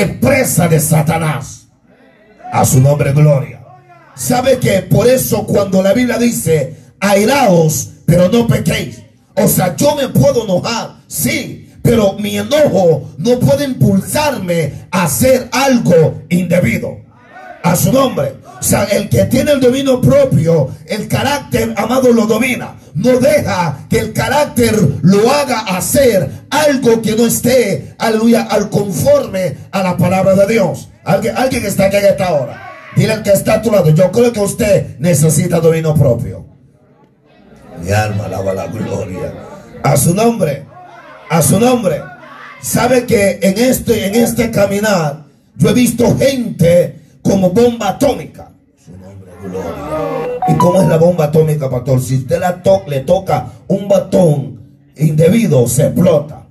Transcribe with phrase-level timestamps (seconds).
[0.00, 1.68] es presa de Satanás.
[2.52, 3.62] A su nombre, gloria.
[4.14, 9.02] ¿Sabe que por eso cuando la Biblia dice, airaos, pero no pequéis?
[9.34, 15.48] O sea, yo me puedo enojar, sí, pero mi enojo no puede impulsarme a hacer
[15.52, 16.98] algo indebido.
[17.62, 18.36] A su nombre.
[18.58, 22.76] O sea, el que tiene el dominio propio, el carácter, amado, lo domina.
[22.94, 29.56] No deja que el carácter lo haga hacer algo que no esté, aleluya, al conforme
[29.70, 30.88] a la palabra de Dios.
[31.04, 32.72] Alguien, alguien está aquí esta hora.
[32.96, 36.46] Dile al que está a tu lado, yo creo que usted necesita dominio propio.
[37.82, 39.32] Mi alma alaba la gloria.
[39.82, 40.64] A su nombre,
[41.28, 42.00] a su nombre.
[42.62, 45.24] Sabe que en este, en este caminar,
[45.56, 48.50] yo he visto gente como bomba atómica.
[48.84, 50.38] Su nombre, gloria.
[50.48, 52.00] ¿Y cómo es la bomba atómica, pastor?
[52.00, 54.60] Si usted la to le toca un batón
[54.96, 56.46] indebido, se explota.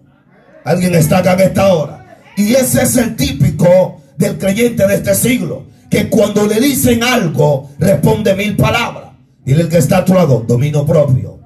[0.63, 2.17] Alguien está acá en esta hora.
[2.37, 5.65] Y ese es el típico del creyente de este siglo.
[5.89, 9.11] Que cuando le dicen algo, responde mil palabras.
[9.45, 11.39] Dile el que está a tu lado, dominio propio.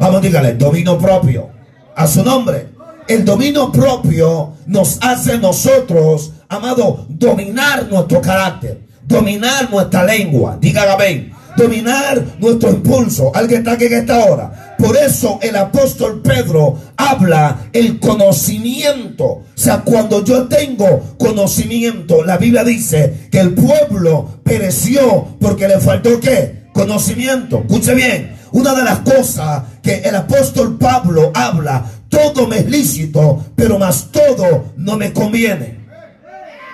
[0.00, 1.50] Vamos, dígale, dominio propio.
[1.94, 2.70] A su nombre.
[3.06, 10.58] El dominio propio nos hace nosotros, amado, dominar nuestro carácter, dominar nuestra lengua.
[10.60, 11.32] Diga amén.
[11.56, 13.32] Dominar nuestro impulso.
[13.34, 14.76] Alguien está aquí en esta hora.
[14.78, 19.24] Por eso el apóstol Pedro habla el conocimiento.
[19.24, 25.80] O sea, cuando yo tengo conocimiento, la Biblia dice que el pueblo pereció porque le
[25.80, 26.66] faltó qué?
[26.72, 27.58] Conocimiento.
[27.58, 28.36] Escuche bien.
[28.52, 34.08] Una de las cosas que el apóstol Pablo habla, todo me es lícito, pero más
[34.10, 35.79] todo no me conviene.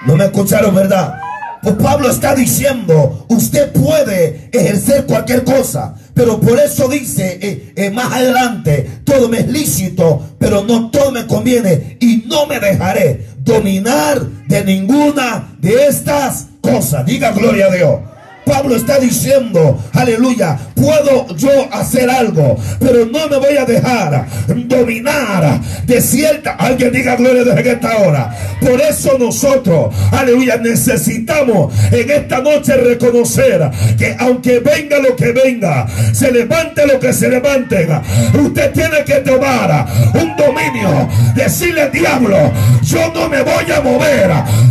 [0.07, 1.19] No me escucharon, ¿verdad?
[1.62, 7.91] Pues Pablo está diciendo, usted puede ejercer cualquier cosa, pero por eso dice eh, eh,
[7.91, 13.27] más adelante, todo me es lícito, pero no todo me conviene y no me dejaré
[13.39, 17.05] dominar de ninguna de estas cosas.
[17.05, 18.01] Diga gloria a Dios.
[18.47, 25.60] Pablo está diciendo, aleluya, puedo yo hacer algo, pero no me voy a dejar dominar
[25.84, 28.32] de cierta, alguien diga gloria desde esta hora.
[28.60, 35.88] Por eso nosotros, aleluya, necesitamos en esta noche reconocer que aunque venga lo que venga,
[36.12, 37.88] se levante lo que se levante,
[38.32, 42.53] usted tiene que tomar un dominio, decirle diablo,
[42.84, 44.31] yo no me voy a mover,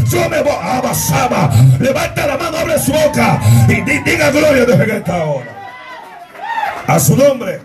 [0.10, 4.98] yo me voy a basaba, levanta la mano, abre su boca y diga gloria desde
[4.98, 5.56] esta hora.
[6.88, 7.60] A su nombre,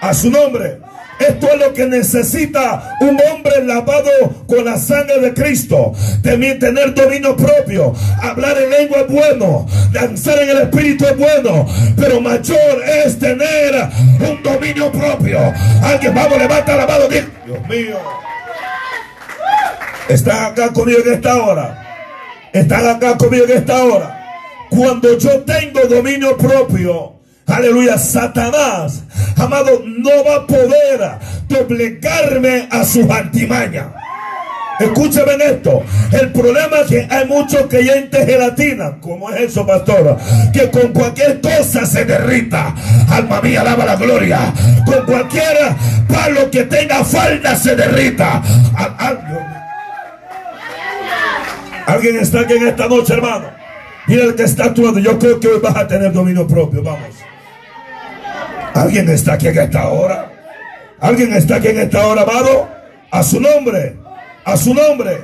[0.00, 0.78] a su nombre.
[1.18, 4.10] Esto es lo que necesita un hombre lavado
[4.48, 5.92] con la sangre de Cristo.
[6.22, 7.94] También tener dominio propio.
[8.20, 9.66] Hablar en lengua es bueno.
[9.92, 11.66] Danzar en el espíritu es bueno.
[11.96, 13.74] Pero mayor es tener
[14.28, 15.38] un dominio propio.
[15.82, 17.04] Alguien, vamos, levanta la mano.
[17.08, 17.98] Dios mío.
[20.08, 21.80] Están acá conmigo en esta hora.
[22.52, 24.13] Están acá conmigo en esta hora.
[24.74, 29.04] Cuando yo tengo dominio propio, aleluya, Satanás,
[29.36, 31.10] amado, no va a poder
[31.48, 33.86] doblegarme a sus artimañas.
[34.80, 35.84] Escúcheme en esto.
[36.10, 38.98] El problema es que hay muchos creyentes gelatina.
[39.00, 40.16] ¿Cómo es eso, pastor?
[40.52, 42.74] Que con cualquier cosa se derrita.
[43.08, 44.52] Alma mía, alaba la gloria.
[44.84, 45.56] Con cualquier
[46.08, 48.42] palo que tenga falda se derrita.
[51.86, 53.63] Alguien está aquí en esta noche, hermano.
[54.06, 55.00] Mira el que está actuando.
[55.00, 56.82] Yo creo que hoy vas a tener dominio propio.
[56.82, 57.10] Vamos.
[58.74, 60.30] ¿Alguien está aquí en esta hora?
[61.00, 62.68] ¿Alguien está aquí en esta hora, amado?
[63.10, 63.96] A su nombre.
[64.44, 65.18] A su nombre.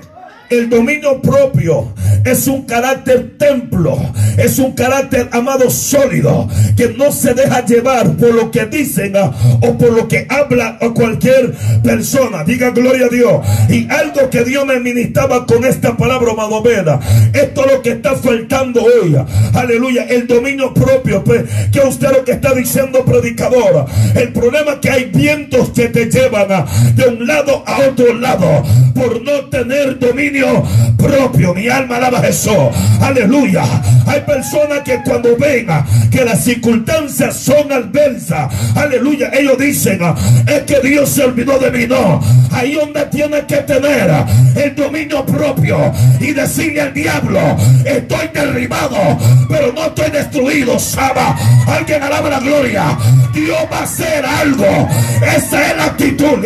[0.48, 1.92] El dominio propio
[2.24, 3.98] es un carácter templo,
[4.36, 9.32] es un carácter amado sólido que no se deja llevar por lo que dicen ah,
[9.62, 12.44] o por lo que habla cualquier persona.
[12.44, 13.46] Diga gloria a Dios.
[13.68, 17.00] Y algo que Dios me ministraba con esta palabra, amado Veda.
[17.32, 19.16] Esto es lo que está faltando hoy.
[19.54, 20.04] Aleluya.
[20.04, 21.24] El dominio propio.
[21.24, 23.86] Pues, que usted lo que está diciendo, predicador.
[24.14, 28.14] El problema es que hay vientos que te llevan ah, de un lado a otro
[28.14, 28.62] lado
[28.94, 30.64] por no tener dominio
[30.96, 31.54] propio.
[31.54, 32.54] Mi alma alaba Jesús.
[33.00, 33.64] Aleluya.
[34.06, 35.66] Hay personas que cuando ven
[36.10, 40.00] que las circunstancias son adversas, aleluya, ellos dicen,
[40.46, 41.86] es que Dios se olvidó de mí.
[41.86, 42.20] No.
[42.52, 44.10] Ahí donde tiene que tener
[44.56, 47.40] el dominio propio y decirle al diablo,
[47.84, 49.18] estoy derribado,
[49.48, 50.78] pero no estoy destruido.
[50.78, 51.36] Saba.
[51.66, 52.98] Alguien alaba la gloria.
[53.32, 54.88] Dios va a hacer algo.
[55.36, 56.38] Esa es la actitud.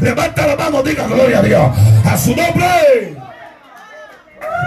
[0.00, 1.70] Levanta la mano, diga gloria a Dios.
[2.04, 3.23] A su nombre.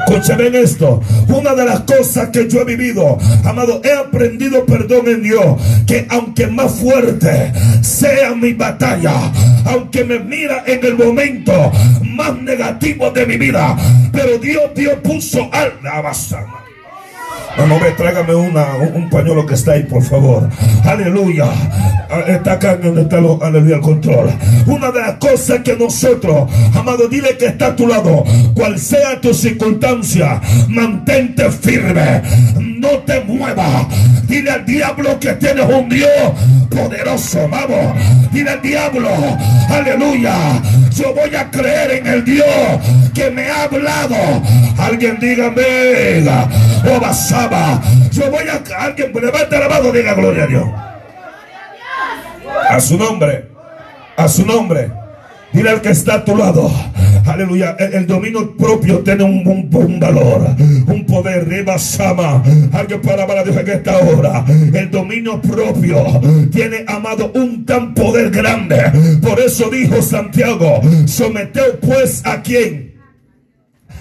[0.06, 1.02] Escúcheme esto.
[1.28, 5.62] Una de las cosas que yo he vivido, amado, he aprendido perdón en Dios.
[5.86, 7.52] Que aunque más fuerte
[7.82, 9.32] sea mi batalla,
[9.66, 11.72] aunque me mira en el momento
[12.04, 13.76] más negativo de mi vida,
[14.12, 16.02] pero Dios, Dios puso alma
[17.58, 20.48] Vamos, ve, tráigame una, un pañuelo que está ahí, por favor.
[20.86, 21.46] Aleluya.
[22.10, 24.30] Ah, está acá donde está lo, aleluya, el control.
[24.68, 28.24] Una de las cosas que nosotros, amado, dile que está a tu lado.
[28.54, 32.22] Cual sea tu circunstancia, mantente firme.
[32.90, 33.88] No te muevas.
[34.28, 36.10] Dile al diablo que tienes un Dios
[36.70, 37.48] poderoso.
[37.50, 37.96] Vamos.
[38.32, 39.10] Dile al diablo,
[39.70, 40.62] aleluya.
[40.92, 42.46] Yo voy a creer en el Dios
[43.14, 44.16] que me ha hablado.
[44.78, 46.24] Alguien dígame,
[46.90, 47.82] oh basaba.
[48.12, 50.66] Yo voy a alguien levanta la mano, diga gloria a Dios.
[52.70, 53.50] A su nombre.
[54.16, 54.92] A su nombre.
[55.52, 56.72] Dile al que está a tu lado.
[57.26, 57.76] Aleluya.
[57.80, 60.56] El, dominio propio tiene un, un, valor.
[60.88, 61.48] Un poder.
[61.48, 62.44] Reba Sama.
[62.72, 64.46] Alguien para para Dios en esta hora.
[64.48, 66.04] El dominio propio
[66.52, 68.78] tiene, amado, un tan poder grande.
[69.22, 70.82] Por eso dijo Santiago.
[71.06, 72.87] Someteo pues a quien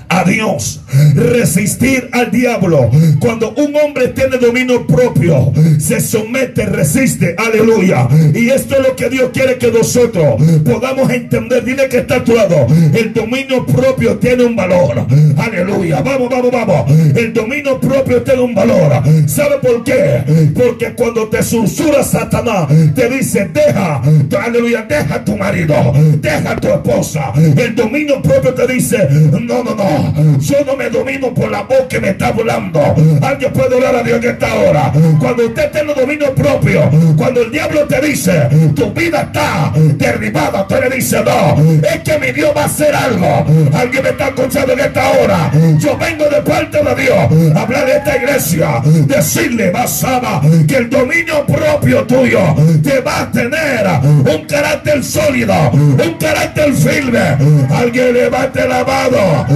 [0.09, 0.81] a Dios,
[1.15, 2.91] resistir al diablo.
[3.19, 8.09] Cuando un hombre tiene dominio propio, se somete, resiste, aleluya.
[8.35, 11.65] Y esto es lo que Dios quiere que nosotros podamos entender.
[11.65, 12.67] Dile que está a tu lado.
[12.95, 15.07] El dominio propio tiene un valor.
[15.37, 16.01] Aleluya.
[16.03, 16.91] Vamos, vamos, vamos.
[17.17, 19.03] El dominio propio tiene un valor.
[19.27, 20.23] ¿Sabe por qué?
[20.55, 24.03] Porque cuando te susurra Satanás, te dice, deja,
[24.41, 25.75] aleluya, deja tu marido,
[26.21, 27.33] deja a tu esposa.
[27.57, 29.96] El dominio propio te dice, no, no, no.
[30.41, 32.81] Yo no me domino por la voz que me está hablando.
[33.23, 34.93] Alguien puede orar a Dios en esta hora.
[35.19, 40.89] Cuando usted tiene dominio propio, cuando el diablo te dice, tu vida está derribada, usted
[40.89, 43.47] le dice, no, es que mi Dios va a hacer algo.
[43.75, 45.51] Alguien me está escuchando en esta hora.
[45.79, 50.91] Yo vengo de parte de Dios a hablar de esta iglesia, decirle, basaba, que el
[50.91, 52.41] dominio propio tuyo
[52.83, 57.37] te va a tener un carácter sólido, un carácter firme.
[57.71, 59.47] Alguien levante la mano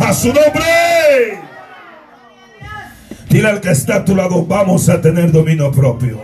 [0.00, 1.38] a su nombre.
[3.28, 6.20] Dile al que está a tu lado, vamos a tener dominio propio.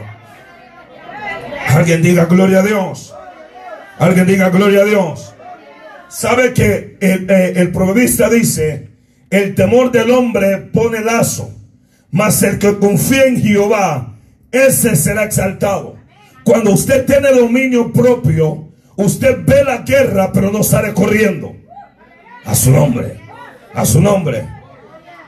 [1.69, 3.15] Alguien diga gloria a Dios.
[3.99, 5.35] Alguien diga gloria a Dios.
[6.09, 7.73] Sabe que el, eh, el
[8.31, 8.91] dice,
[9.31, 11.53] el temor del hombre pone lazo,
[12.11, 14.17] mas el que confía en Jehová,
[14.51, 15.97] ese será exaltado.
[16.43, 21.60] Cuando usted tiene dominio propio, usted ve la guerra, pero no sale corriendo.
[22.45, 23.19] A su nombre.
[23.75, 24.47] A su nombre.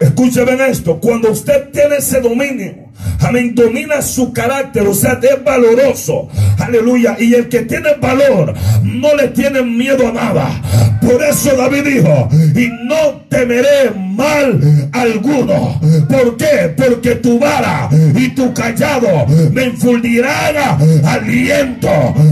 [0.01, 0.99] Escúcheme esto.
[0.99, 2.75] Cuando usted tiene ese dominio,
[3.21, 6.29] amén, domina su carácter, o sea, es valoroso.
[6.59, 7.17] Aleluya.
[7.21, 10.99] Y el que tiene valor no le tiene miedo a nada.
[11.01, 14.61] Por eso David dijo, y no temeré mal
[14.93, 15.81] alguno.
[16.09, 16.73] ¿Por qué?
[16.77, 20.57] Porque tu vara y tu callado me infundirán
[21.05, 21.89] aliento.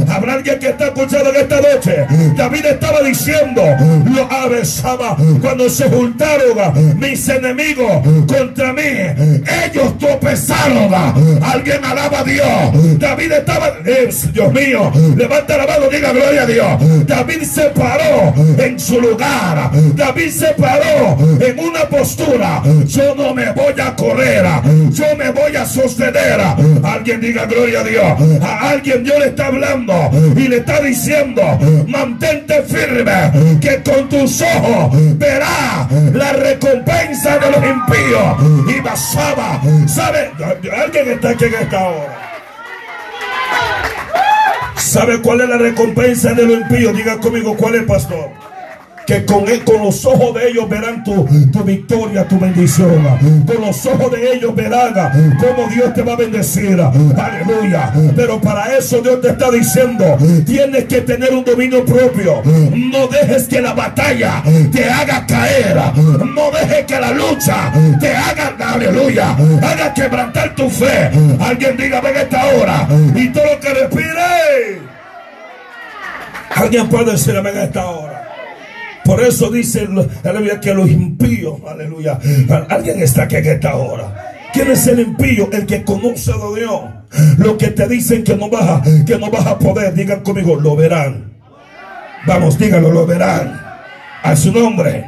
[0.09, 2.07] Habrá alguien que está escuchando en esta noche.
[2.37, 3.63] David estaba diciendo,
[4.13, 8.83] lo avesaba cuando se juntaron mis enemigos contra mí.
[8.83, 10.93] Ellos tropezaron.
[11.43, 12.99] Alguien alaba a Dios.
[12.99, 13.73] David estaba,
[14.33, 17.07] Dios mío, levanta la mano, diga gloria a Dios.
[17.07, 19.71] David se paró en su lugar.
[19.95, 22.63] David se paró en una postura.
[22.87, 24.45] Yo no me voy a correr.
[24.91, 26.41] Yo me voy a sostener.
[26.83, 28.43] Alguien diga gloria a Dios.
[28.43, 31.43] A alguien Dios le está hablando y le está diciendo,
[31.87, 38.77] mantente firme, que con tus ojos verá la recompensa de los impíos.
[38.77, 40.31] Y basaba, ¿sabe?
[40.85, 42.31] Alguien está aquí en esta hora.
[44.77, 46.97] ¿Sabe cuál es la recompensa de los impíos?
[46.97, 48.31] Diga conmigo, ¿cuál es, pastor?
[49.11, 53.05] Que con, con los ojos de ellos verán tu, tu victoria, tu bendición.
[53.45, 54.95] Con los ojos de ellos verán
[55.41, 56.81] cómo Dios te va a bendecir.
[56.81, 57.93] Aleluya.
[58.15, 62.41] Pero para eso Dios te está diciendo, tienes que tener un dominio propio.
[62.45, 65.77] No dejes que la batalla te haga caer.
[65.97, 71.11] No dejes que la lucha te haga, aleluya, haga quebrantar tu fe.
[71.41, 72.89] Alguien diga, ven esta hora.
[73.17, 74.83] Y todo lo que respire.
[76.55, 78.10] Alguien puede decir a esta hora.
[79.11, 79.89] Por eso dice,
[80.23, 82.17] aleluya, que los impíos, aleluya,
[82.69, 84.37] alguien está aquí en esta hora.
[84.53, 85.49] ¿Quién es el impío?
[85.51, 86.81] El que conoce a Dios.
[87.39, 90.55] Lo que te dicen que no vas a, que no vas a poder, digan conmigo,
[90.55, 91.33] lo verán.
[92.25, 93.61] Vamos, díganlo, lo verán.
[94.23, 95.05] A su nombre,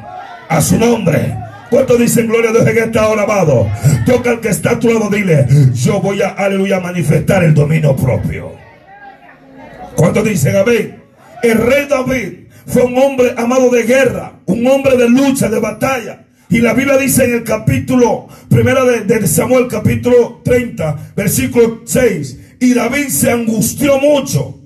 [0.48, 1.36] a su nombre.
[1.70, 3.70] ¿Cuánto dicen gloria a Dios en esta hora, amado?
[4.04, 7.94] Toca al que está a tu lado, dile, yo voy a, aleluya, manifestar el dominio
[7.94, 8.50] propio.
[9.94, 11.00] ¿Cuánto dicen amén?
[11.44, 16.24] El rey David fue un hombre amado de guerra, un hombre de lucha, de batalla.
[16.48, 22.38] Y la Biblia dice en el capítulo, primero de, de Samuel, capítulo 30, versículo 6,
[22.60, 24.58] y David se angustió mucho.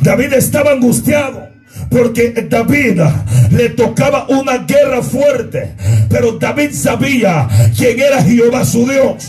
[0.00, 1.48] David estaba angustiado
[1.90, 3.00] porque David
[3.50, 5.74] le tocaba una guerra fuerte,
[6.08, 9.28] pero David sabía quién era Jehová su Dios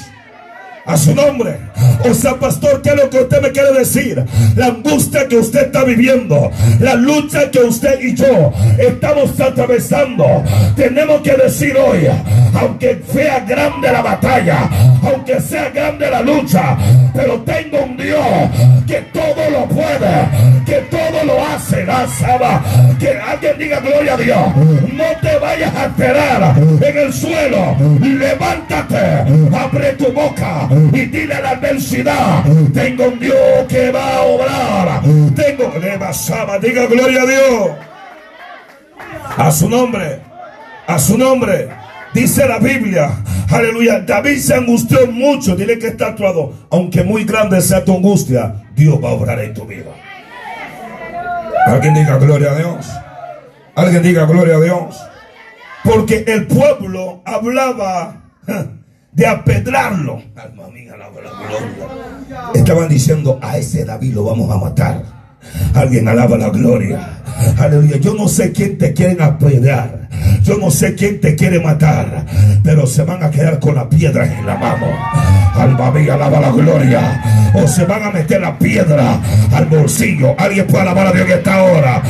[0.90, 1.58] a su nombre.
[2.10, 4.24] O sea, pastor, ¿qué es lo que usted me quiere decir?
[4.56, 10.26] La angustia que usted está viviendo, la lucha que usted y yo estamos atravesando.
[10.76, 12.08] Tenemos que decir hoy,
[12.60, 14.70] aunque sea grande la batalla,
[15.04, 16.78] aunque sea grande la lucha,
[17.14, 18.26] pero tengo un Dios
[18.88, 20.28] que todo lo puede,
[20.66, 21.86] que todo lo hace.
[22.20, 22.64] Saba.
[23.00, 24.56] Que alguien diga gloria a Dios.
[24.94, 27.76] No te vayas a esperar en el suelo.
[28.00, 32.44] Levántate, abre tu boca y dile a la adversidad,
[32.74, 33.36] tengo un Dios
[33.68, 35.02] que va a obrar.
[35.36, 37.70] Tengo, le basaba, diga gloria a Dios.
[39.38, 40.20] A su nombre,
[40.88, 41.70] a su nombre.
[42.14, 43.12] Dice la Biblia,
[43.52, 48.66] aleluya, David se angustió mucho, dile que está actuado, aunque muy grande sea tu angustia,
[48.76, 49.92] Dios va a obrar en tu vida.
[51.68, 52.88] Alguien diga gloria a Dios.
[53.76, 55.00] Alguien diga gloria a Dios.
[55.84, 58.24] Porque el pueblo hablaba
[59.12, 60.22] de gloria.
[62.54, 65.04] Estaban diciendo, a ese David lo vamos a matar.
[65.74, 67.19] Alguien alaba la gloria.
[67.58, 67.98] Aleluya.
[67.98, 70.10] Yo no sé quién te quieren apedrear.
[70.44, 72.26] Yo no sé quién te quiere matar.
[72.64, 74.88] Pero se van a quedar con las piedras en la mano.
[75.56, 77.52] Alma mía, alaba la gloria.
[77.54, 79.20] O se van a meter la piedra
[79.54, 80.36] al bolsillo.
[80.38, 82.02] Alguien puede alabar a Dios en esta hora.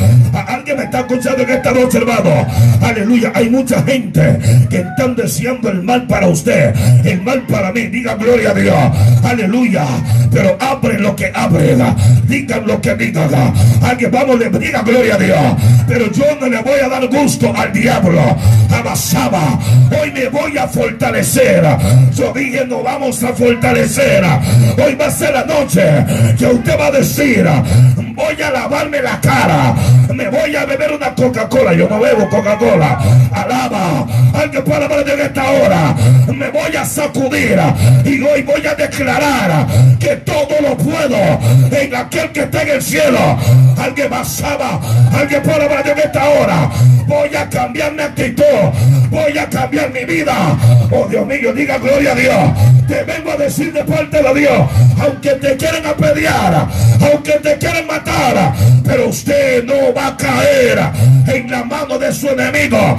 [0.46, 2.46] Alguien me está escuchando en esta noche, hermano.
[2.80, 3.32] Aleluya.
[3.34, 6.74] Hay mucha gente que están deseando el mal para usted.
[7.04, 7.86] El mal para mí.
[7.86, 8.76] Diga gloria a Dios.
[9.24, 9.86] Aleluya.
[10.30, 11.76] Pero abre lo que abre.
[12.28, 13.30] Digan lo que digan.
[13.82, 15.38] Alguien vamos, le diga gloria Dios.
[15.86, 18.20] Pero yo no le voy a dar gusto al diablo.
[18.72, 19.58] Abasaba.
[20.00, 21.64] Hoy me voy a fortalecer.
[22.14, 24.24] Yo dije, no vamos a fortalecer.
[24.82, 25.82] Hoy va a ser la noche
[26.38, 27.46] que usted va a decir,
[28.14, 29.74] voy a lavarme la cara.
[30.14, 31.72] Me voy a beber una Coca-Cola.
[31.72, 32.98] Yo no bebo Coca-Cola.
[33.32, 34.06] Alaba.
[34.34, 35.94] Alguien puede hablar de esta hora.
[36.34, 37.58] Me voy a sacudir.
[38.04, 39.66] Y hoy voy a declarar
[39.98, 41.16] que todo lo puedo
[41.70, 43.38] en aquel que está en el cielo.
[43.78, 44.80] Alguien basaba.
[45.12, 46.70] Alguien puede hablar de esta hora.
[47.06, 48.44] Voy a cambiar mi actitud.
[49.10, 50.56] Voy a cambiar mi vida.
[50.90, 52.86] Oh Dios mío, diga gloria a Dios.
[52.86, 54.68] Te vengo a decir de parte de Dios.
[55.00, 56.68] Aunque te quieren apedrear.
[57.12, 58.54] Aunque te quieren matar.
[58.84, 60.78] Pero usted no va a caer
[61.26, 62.98] en la mano de su enemigo.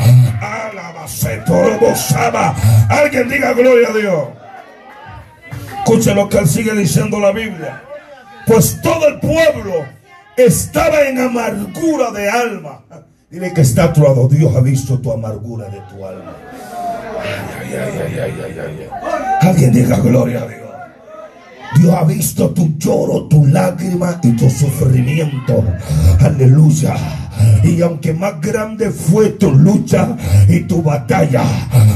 [2.89, 4.27] Alguien diga gloria a Dios.
[5.79, 7.81] Escuche lo que sigue diciendo la Biblia.
[8.45, 9.85] Pues todo el pueblo
[10.37, 12.83] estaba en amargura de alma.
[13.29, 14.27] Dile que está atuado.
[14.27, 16.35] Dios ha visto tu amargura de tu alma.
[17.63, 18.89] Ay, ay, ay,
[19.41, 20.61] Alguien diga gloria a Dios.
[21.79, 25.63] Dios ha visto tu lloro, tu lágrima y tu sufrimiento.
[26.19, 26.95] Aleluya.
[27.63, 30.15] Y aunque más grande fue tu lucha
[30.47, 31.43] y tu batalla,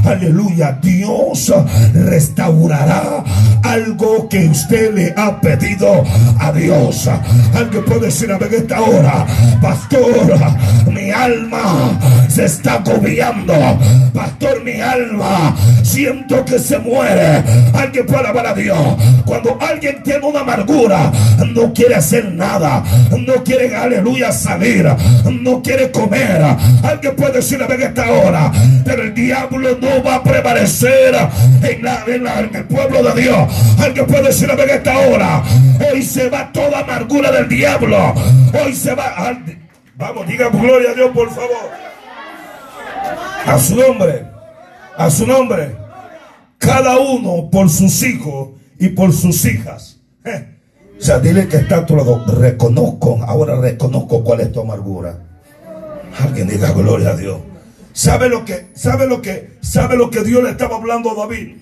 [0.03, 1.51] aleluya, Dios
[1.93, 3.23] restaurará
[3.63, 6.03] algo que usted le ha pedido
[6.39, 7.09] a Dios.
[7.53, 9.25] Alguien puede decir a ver esta hora,
[9.61, 10.37] pastor,
[10.91, 11.99] mi alma
[12.29, 13.53] se está agobiando.
[14.13, 17.43] Pastor, mi alma siento que se muere.
[17.73, 18.77] Alguien puede alabar a Dios.
[19.25, 21.11] Cuando alguien tiene una amargura,
[21.53, 22.83] no quiere hacer nada,
[23.17, 24.85] no quiere, aleluya, salir
[25.31, 26.41] no quiere comer.
[26.83, 28.51] Alguien puede decir a ver esta hora,
[28.83, 31.15] pero el diablo no va a prevalecer
[31.61, 33.79] en, en, el pueblo de Dios.
[33.79, 35.43] Alguien puede decir a ver esta hora,
[35.91, 38.13] hoy se va toda amargura del diablo.
[38.63, 39.35] Hoy se va.
[39.95, 41.69] Vamos, diga gloria a Dios, por favor.
[43.45, 44.25] A su nombre,
[44.97, 45.75] a su nombre.
[46.57, 49.99] Cada uno por sus hijos y por sus hijas.
[50.97, 52.23] O sea, dile que está a tu lado.
[52.25, 55.19] Reconozco, ahora reconozco cuál es tu amargura.
[56.19, 57.37] Alguien diga gloria a Dios.
[57.93, 61.57] ¿Sabe lo que, sabe lo que, sabe lo que Dios le estaba hablando a David?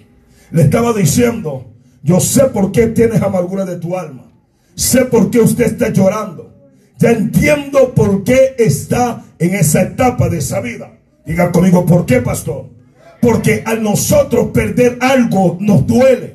[0.52, 1.74] Le estaba diciendo,
[2.04, 4.32] yo sé por qué tienes amargura de tu alma.
[4.76, 6.54] Sé por qué usted está llorando.
[6.98, 10.94] Ya entiendo por qué está en esa etapa de esa vida.
[11.26, 12.66] Diga conmigo, ¿por qué, pastor?
[13.22, 16.33] Porque al nosotros perder algo nos duele.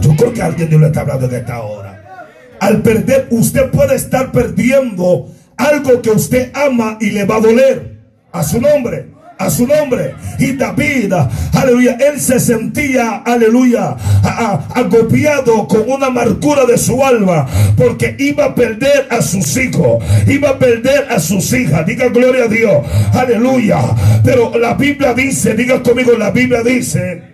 [0.00, 2.28] Yo creo que alguien Dios le está hablando de esta hora.
[2.60, 7.98] Al perder, usted puede estar perdiendo algo que usted ama y le va a doler.
[8.32, 9.08] A su nombre.
[9.38, 10.14] a su nombre.
[10.38, 11.12] Y David,
[11.52, 13.96] aleluya, él se sentía, aleluya,
[14.74, 20.50] agobiado con una amargura de su alma, porque iba a perder a sus hijos, iba
[20.50, 21.84] a perder a sus hijas.
[21.86, 23.80] Diga gloria a Dios, aleluya.
[24.24, 27.31] Pero la Biblia dice, diga conmigo, la Biblia dice,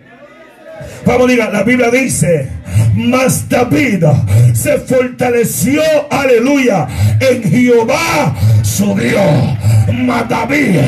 [1.09, 2.49] vamos, diga, la Biblia dice,
[2.95, 4.05] mas David
[4.53, 6.87] se fortaleció, aleluya,
[7.21, 9.57] en Jehová su Dios.
[10.05, 10.81] Mas David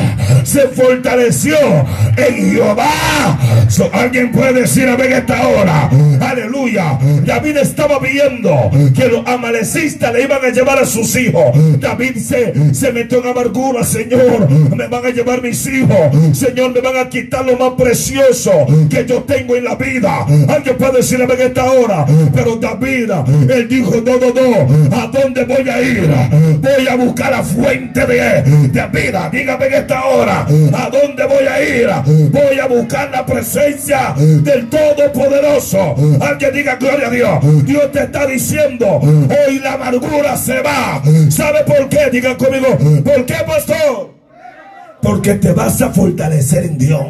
[0.43, 1.57] se fortaleció
[2.17, 3.39] en Jehová.
[3.93, 6.99] Alguien puede decir a ver esta hora, aleluya.
[7.25, 11.79] David estaba viendo que los amalecistas le iban a llevar a sus hijos.
[11.79, 16.37] David se, se metió en amargura, Señor, me van a llevar mis hijos.
[16.37, 18.51] Señor, me van a quitar lo más precioso
[18.89, 20.10] que yo tengo en la vida.
[20.49, 22.05] Alguien puede decir a ver esta hora.
[22.33, 23.11] Pero David,
[23.49, 26.09] él dijo, no, no, no, ¿a dónde voy a ir?
[26.59, 29.29] Voy a buscar la fuente de, de vida.
[29.31, 31.89] Dígame en esta hora, ¿a dónde voy a ir?
[32.31, 35.95] Voy a buscar la presencia del Todopoderoso.
[36.21, 37.65] Alguien diga gloria a Dios.
[37.65, 41.01] Dios te está diciendo, hoy la amargura se va.
[41.29, 42.09] ¿Sabe por qué?
[42.11, 44.11] Diga conmigo, ¿por qué, pastor?
[45.01, 47.01] Porque te vas a fortalecer en Dios.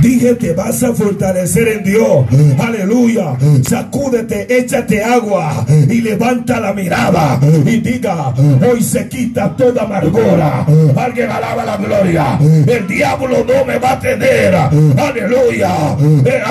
[0.00, 2.26] Dije, te vas a fortalecer en Dios.
[2.58, 3.36] Aleluya.
[3.68, 8.32] Sacúdete, échate agua y levanta la mirada y diga,
[8.70, 10.64] hoy se quita toda amargura.
[10.96, 12.38] Alguien alaba la gloria.
[12.66, 14.54] El diablo no me va a tener.
[14.54, 15.70] Aleluya.
[16.24, 16.42] Eh,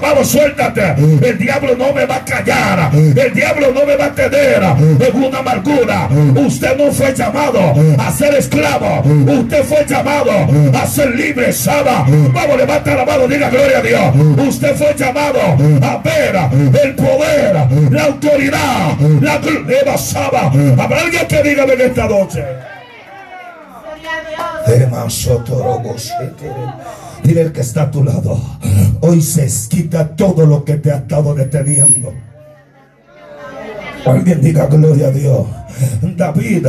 [0.00, 0.94] vamos, suéltate.
[1.22, 2.90] El diablo no me va a callar.
[2.94, 6.08] El diablo no me va a tener en una amargura.
[6.36, 9.02] Usted no fue llamado a ser esclavo.
[9.26, 10.30] Usted fue llamado
[10.72, 12.06] a ser libre, Saba.
[12.34, 14.48] Vamos, levanta la mano, diga gloria a Dios.
[14.48, 16.36] Usted fue llamado a ver
[16.82, 17.54] el poder,
[17.90, 19.96] la autoridad, la gloria.
[19.96, 20.52] Saba.
[20.78, 22.44] Habrá alguien que diga en esta noche.
[27.22, 28.40] Dile el que está a tu lado.
[29.00, 32.12] Hoy se quita todo lo que te ha estado deteniendo.
[34.04, 35.46] Alguien diga gloria a Dios.
[36.16, 36.66] David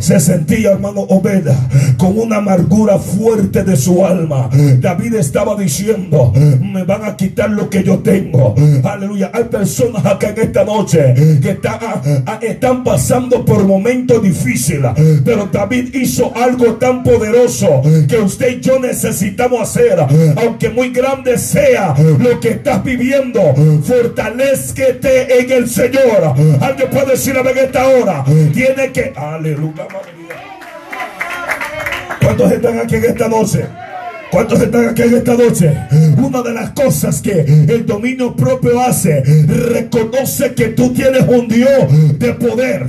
[0.00, 1.56] se sentía, hermano Obeda,
[1.96, 4.48] con una amargura fuerte de su alma.
[4.80, 8.54] David estaba diciendo, me van a quitar lo que yo tengo.
[8.84, 9.30] Aleluya.
[9.34, 11.58] Hay personas acá en esta noche que
[12.42, 14.90] están pasando por momentos difíciles.
[15.24, 19.98] Pero David hizo algo tan poderoso que usted y yo necesitamos hacer.
[20.36, 23.40] Aunque muy grande sea lo que estás viviendo,
[23.82, 26.34] fortalezquete en el Señor.
[26.60, 29.12] Alguien puede decir a ver esta hora tiene que.
[29.16, 29.86] Aleluya,
[32.20, 33.66] ¿Cuántos están aquí en esta noche?
[34.30, 35.74] ¿Cuántos están aquí en esta noche?
[36.18, 42.18] Una de las cosas que el dominio propio hace, reconoce que tú tienes un Dios
[42.18, 42.86] de poder.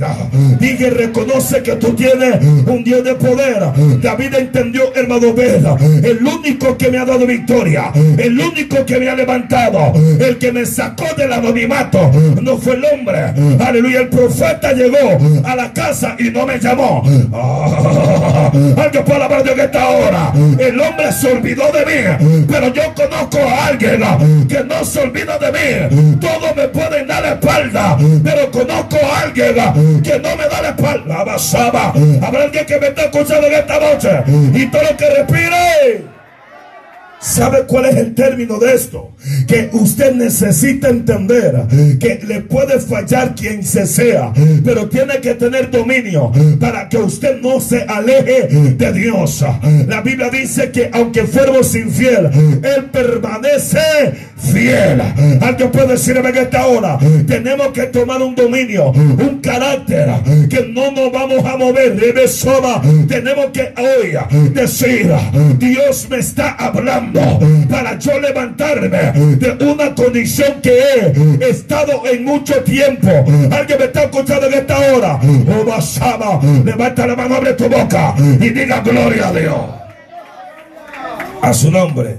[0.58, 3.58] Diga, reconoce que tú tienes un Dios de poder.
[4.02, 9.08] David entendió, hermano Veda, el único que me ha dado victoria, el único que me
[9.08, 12.10] ha levantado, el que me sacó del anonimato,
[12.42, 13.32] no fue el hombre.
[13.64, 17.02] Aleluya, el profeta llegó a la casa y no me llamó.
[17.32, 20.32] Ah, alguien puede hablar de esta hora.
[20.58, 24.02] El hombre se olvidó de mí, pero yo conozco a alguien
[24.48, 26.16] que no se olvida de mí.
[26.20, 29.54] Todos me pueden dar la espalda, pero conozco a alguien
[30.02, 31.24] que no me da la espalda.
[31.24, 31.92] Basaba.
[32.22, 34.10] Habrá alguien que me está escuchando en esta noche
[34.54, 36.04] y todo lo que respire.
[37.20, 39.12] ¿Sabe cuál es el término de esto?
[39.46, 41.66] Que usted necesita entender
[41.98, 44.32] que le puede fallar quien se sea,
[44.64, 49.44] pero tiene que tener dominio para que usted no se aleje de Dios.
[49.86, 52.30] La Biblia dice que aunque fuéramos infiel,
[52.62, 53.80] Él permanece
[54.36, 55.02] fiel.
[55.40, 60.08] Alguien puede decirme en esta hora, tenemos que tomar un dominio, un carácter
[60.48, 62.00] que no nos vamos a mover.
[63.08, 65.12] Tenemos que hoy decir,
[65.58, 67.20] Dios me está hablando
[67.68, 70.78] para yo levantarme de una condición que
[71.40, 73.08] he estado en mucho tiempo.
[73.50, 75.20] Alguien me está escuchando en esta hora.
[75.48, 79.60] Oh, basaba, levanta la mano, abre tu boca y diga gloria a Dios.
[81.42, 82.18] A su nombre,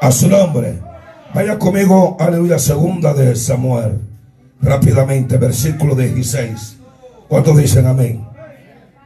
[0.00, 0.74] a su nombre.
[1.34, 4.00] Vaya conmigo, aleluya, segunda de Samuel.
[4.60, 6.76] Rápidamente, versículo 16.
[7.28, 8.24] ¿Cuántos dicen amén?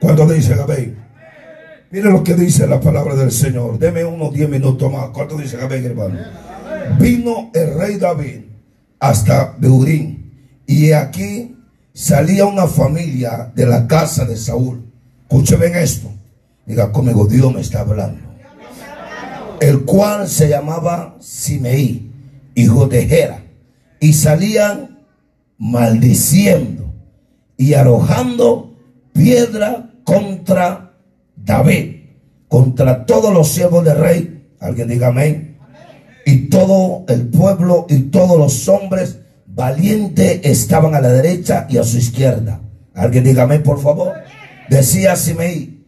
[0.00, 1.06] ¿Cuántos dicen amén?
[1.90, 3.78] Mire lo que dice la palabra del Señor.
[3.78, 5.10] Deme unos 10 minutos más.
[5.10, 6.18] ¿Cuánto dice amén, hermano?
[6.98, 8.40] Vino el rey David
[8.98, 10.32] hasta Beurín.
[10.66, 11.56] Y aquí
[11.92, 14.84] salía una familia de la casa de Saúl.
[15.22, 16.10] Escúcheme esto.
[16.66, 18.20] Diga conmigo, Dios me está hablando.
[19.60, 22.10] El cual se llamaba Simeí,
[22.54, 23.42] hijo de Gera.
[24.00, 24.98] Y salían
[25.58, 26.92] maldiciendo
[27.56, 28.76] y arrojando
[29.12, 30.92] piedra contra
[31.36, 31.94] David.
[32.48, 34.48] contra todos los siervos del rey.
[34.60, 35.45] Alguien diga amén.
[36.28, 41.84] Y todo el pueblo y todos los hombres valientes estaban a la derecha y a
[41.84, 42.60] su izquierda.
[42.94, 44.12] Alguien diga amén, por favor.
[44.68, 45.84] Decía Simei,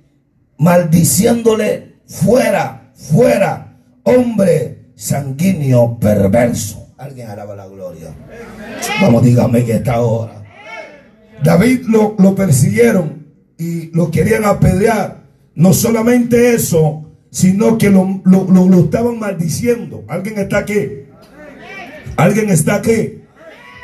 [0.56, 6.94] maldiciéndole fuera, fuera, hombre sanguíneo perverso.
[6.98, 8.14] Alguien alaba la gloria.
[9.02, 10.44] Vamos, dígame que esta hora.
[11.42, 13.26] David lo, lo persiguieron
[13.58, 15.24] y lo querían apedrear.
[15.56, 20.04] No solamente eso, sino que lo, lo, lo, estaban maldiciendo.
[20.08, 20.88] ¿Alguien está aquí?
[22.16, 23.22] ¿Alguien está aquí?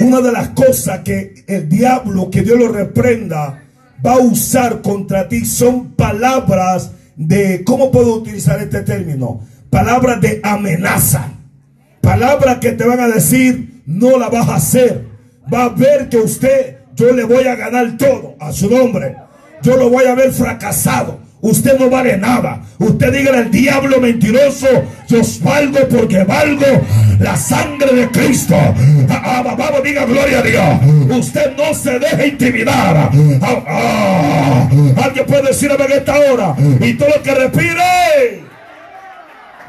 [0.01, 3.63] Una de las cosas que el diablo, que Dios lo reprenda,
[4.05, 9.41] va a usar contra ti son palabras de, ¿cómo puedo utilizar este término?
[9.71, 11.29] Palabras de amenaza.
[12.01, 15.07] Palabras que te van a decir, no la vas a hacer.
[15.53, 19.17] Va a ver que usted, yo le voy a ganar todo a su nombre.
[19.63, 21.24] Yo lo voy a ver fracasado.
[21.45, 22.59] Usted no vale nada.
[22.79, 24.67] Usted diga al diablo mentiroso,
[25.07, 26.65] yo valgo porque valgo
[27.21, 28.57] la sangre de Cristo.
[29.11, 31.19] Ah, ah, vamos, diga gloria a Dios.
[31.19, 33.11] Usted no se deje intimidar.
[33.43, 34.67] Ah,
[35.05, 36.57] Alguien puede decirme en esta hora.
[36.81, 38.44] Y todo lo que respire.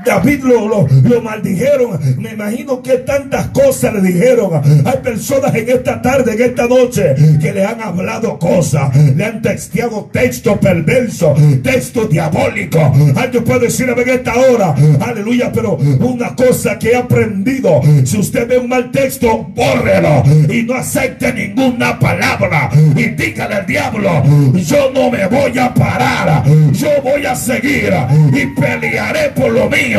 [0.05, 1.99] David lo, maldijeron.
[2.17, 4.61] Me imagino que tantas cosas le dijeron.
[4.85, 8.95] Hay personas en esta tarde, en esta noche, que le han hablado cosas.
[8.95, 12.79] Le han texteado texto perverso, texto diabólico.
[13.15, 17.81] Alguien puede decir en esta hora, aleluya, pero una cosa que he aprendido.
[18.05, 22.69] Si usted ve un mal texto, bórrelo y no acepte ninguna palabra.
[22.95, 26.43] Y dígale al diablo, yo no me voy a parar.
[26.73, 27.93] Yo voy a seguir
[28.33, 29.94] y pelearé por lo mío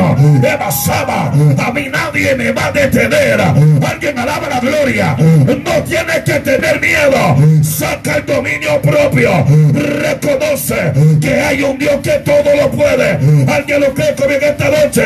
[0.87, 3.40] Saba, a mí nadie me va a detener.
[3.40, 5.16] Alguien alaba la gloria.
[5.16, 7.62] No tienes que tener miedo.
[7.62, 9.30] Saca el dominio propio.
[9.72, 13.18] Reconoce que hay un Dios que todo lo puede.
[13.50, 15.04] Alguien lo cree conmigo esta noche.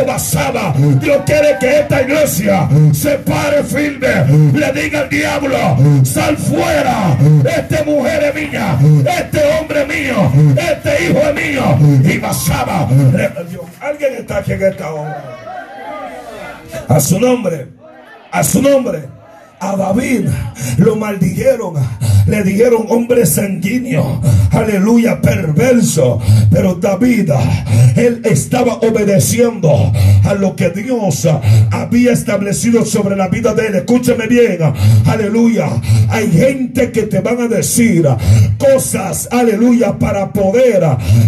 [0.00, 4.24] Eva Saba, Dios quiere que esta iglesia se pare firme.
[4.54, 7.16] Le diga al diablo, sal fuera.
[7.44, 8.78] Esta mujer es mía.
[9.18, 10.32] Este hombre es mío.
[10.56, 11.78] Este hijo es mío.
[12.04, 12.88] Y Basaba.
[13.80, 14.29] Alguien está
[16.88, 17.68] A su nombre.
[18.30, 19.19] A su nombre
[19.60, 20.28] a David
[20.78, 21.74] lo maldijeron,
[22.26, 24.20] le dijeron hombre sanguíneo,
[24.50, 26.20] aleluya, perverso.
[26.50, 27.30] Pero David,
[27.96, 29.92] él estaba obedeciendo
[30.24, 31.28] a lo que Dios
[31.70, 33.74] había establecido sobre la vida de él.
[33.76, 34.58] Escúchame bien,
[35.06, 35.68] aleluya.
[36.08, 38.06] Hay gente que te van a decir
[38.58, 40.82] cosas, aleluya, para poder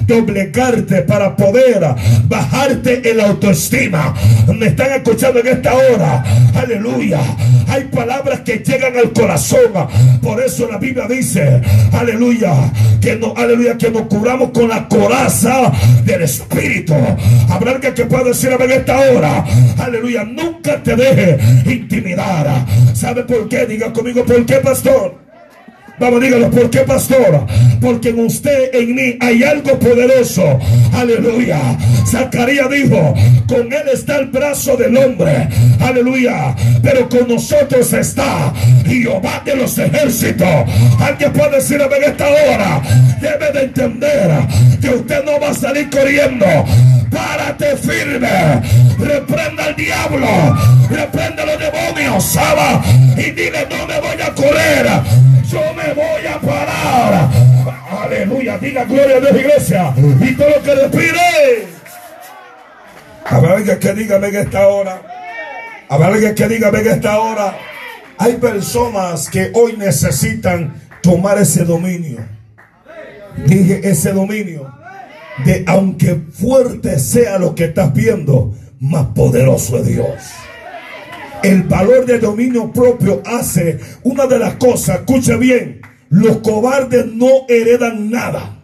[0.07, 1.85] doblegarte, para poder
[2.29, 4.15] bajarte en la autoestima.
[4.55, 7.21] Me están escuchando en esta hora, aleluya.
[7.69, 9.73] Hay palabras que llegan al corazón.
[10.23, 11.61] Por eso la Biblia dice,
[11.93, 15.73] aleluya, que no, aleluya, que nos curamos con la coraza
[16.05, 16.95] del Espíritu.
[17.49, 19.45] Habrá alguien que pueda decir en esta hora,
[19.79, 22.65] aleluya, nunca te deje intimidar.
[22.95, 23.67] ¿Sabe por qué?
[23.67, 25.22] Diga conmigo, ¿por qué, pastor?
[26.03, 27.47] Vamos, dígalo, ¿por qué, pastor?
[27.81, 30.59] Porque en usted, en mí, hay algo poderoso.
[30.93, 31.79] Aleluya.
[32.11, 33.15] Zacarías dijo,
[33.47, 35.49] con él está el brazo del hombre.
[35.79, 36.57] Aleluya.
[36.83, 38.53] Pero con nosotros está
[38.85, 40.49] Jehová de los ejércitos.
[40.99, 42.83] Alguien puede decirme en esta hora,
[43.21, 44.31] debe de entender
[44.81, 46.47] que usted no va a salir corriendo.
[47.13, 48.61] Párate firme.
[48.99, 50.27] Reprenda al diablo.
[50.91, 52.25] Reprenda a los demonios.
[52.25, 52.83] Saba.
[53.17, 55.23] Y dile, no me voy a correr.
[55.53, 57.29] Yo me voy a parar.
[58.05, 59.95] Aleluya, diga gloria a Dios, iglesia.
[59.99, 61.67] Y todo lo que respire.
[63.27, 65.03] Habrá alguien que diga en esta hora.
[65.91, 67.59] Habrá alguien que diga en esta hora.
[68.17, 72.27] Hay personas que hoy necesitan tomar ese dominio.
[73.45, 74.73] Dije ese dominio.
[75.45, 80.42] De aunque fuerte sea lo que estás viendo, más poderoso es Dios
[81.43, 87.47] el valor del dominio propio hace una de las cosas, escuche bien, los cobardes no
[87.49, 88.59] heredan nada.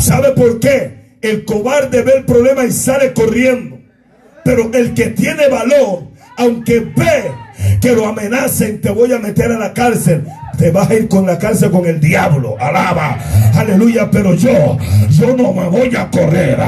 [0.00, 1.16] ¿Sabe por qué?
[1.20, 3.78] El cobarde ve el problema y sale corriendo.
[4.44, 6.04] Pero el que tiene valor,
[6.36, 7.30] aunque ve
[7.80, 10.24] que lo amenacen, te voy a meter a la cárcel,
[10.58, 12.56] te vas a ir con la cárcel con el diablo.
[12.58, 13.16] Alaba.
[13.54, 14.10] Aleluya.
[14.10, 14.76] Pero yo,
[15.10, 16.58] yo no me voy a correr.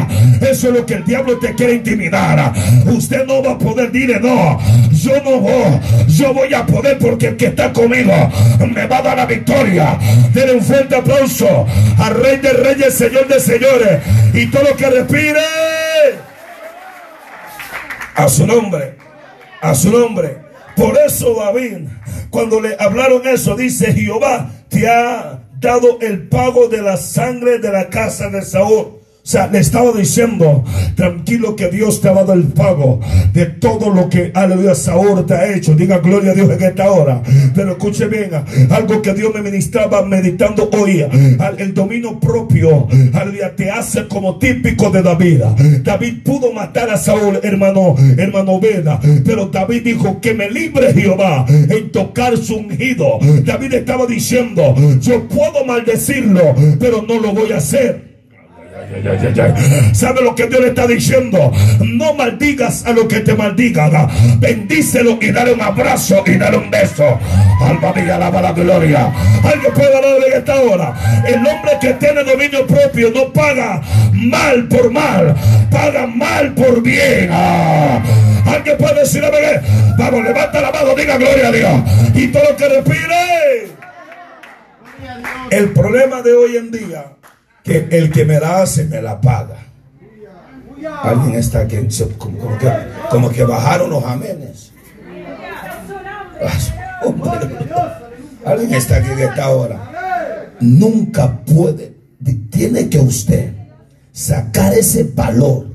[0.41, 2.53] Eso es lo que el diablo te quiere intimidar.
[2.87, 4.59] Usted no va a poder, dile no.
[4.93, 5.81] Yo no voy.
[6.07, 8.13] Yo voy a poder porque el que está conmigo
[8.73, 9.99] me va a dar la victoria.
[10.33, 11.67] Denle un fuerte aplauso
[11.99, 14.01] al Rey de Reyes, Señor de Señores.
[14.33, 15.41] Y todo lo que respire.
[18.15, 18.95] A su nombre.
[19.61, 20.50] A su nombre.
[20.81, 21.89] Por eso David,
[22.31, 27.71] cuando le hablaron eso, dice Jehová, te ha dado el pago de la sangre de
[27.71, 29.00] la casa de Saúl.
[29.23, 30.65] O sea, le estaba diciendo,
[30.97, 33.01] tranquilo que Dios te ha dado el pago
[33.33, 35.75] de todo lo que, aleluya, Saúl te ha hecho.
[35.75, 37.23] Diga gloria a Dios en esta hora.
[37.55, 38.31] Pero escuche bien,
[38.71, 41.05] algo que Dios me ministraba meditando hoy.
[41.59, 45.43] El dominio propio, aleluya, te hace como típico de David.
[45.85, 48.99] David pudo matar a Saúl, hermano, hermano Veda.
[49.25, 53.19] Pero David dijo que me libre Jehová en tocar su ungido.
[53.45, 58.10] David estaba diciendo, yo puedo maldecirlo, pero no lo voy a hacer.
[59.93, 61.53] ¿Sabe lo que Dios le está diciendo?
[61.81, 63.93] No maldigas a lo que te maldigan.
[64.39, 67.19] Bendícelo y dale un abrazo y dale un beso.
[67.61, 69.13] Alma mía, alaba la gloria.
[69.45, 70.95] Alguien puede hablar en esta hora.
[71.27, 73.81] El hombre que tiene dominio propio no paga
[74.13, 75.35] mal por mal,
[75.71, 77.31] paga mal por bien.
[77.33, 78.03] Ah.
[78.47, 79.23] Alguien puede decir,
[79.99, 81.81] vamos, levanta la mano, diga gloria a Dios.
[82.15, 83.71] Y todo lo que respire.
[85.51, 87.05] El problema de hoy en día
[87.65, 89.67] que el que me da se me la paga.
[91.03, 91.77] Alguien está aquí,
[92.19, 94.73] como, que, bajaron los amenes.
[98.45, 100.57] Alguien está aquí en esta hora.
[100.61, 101.95] Nunca puede,
[102.51, 103.53] tiene que usted
[104.13, 105.69] sacar ese valor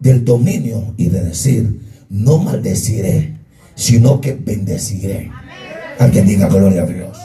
[0.00, 3.36] del dominio y de decir, no maldeciré,
[3.74, 5.30] sino que bendeciré.
[5.98, 7.18] Alguien diga gloria a Dios.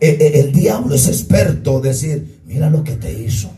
[0.00, 3.50] El, e, el diablo es experto decir, Mira lo que te hizo.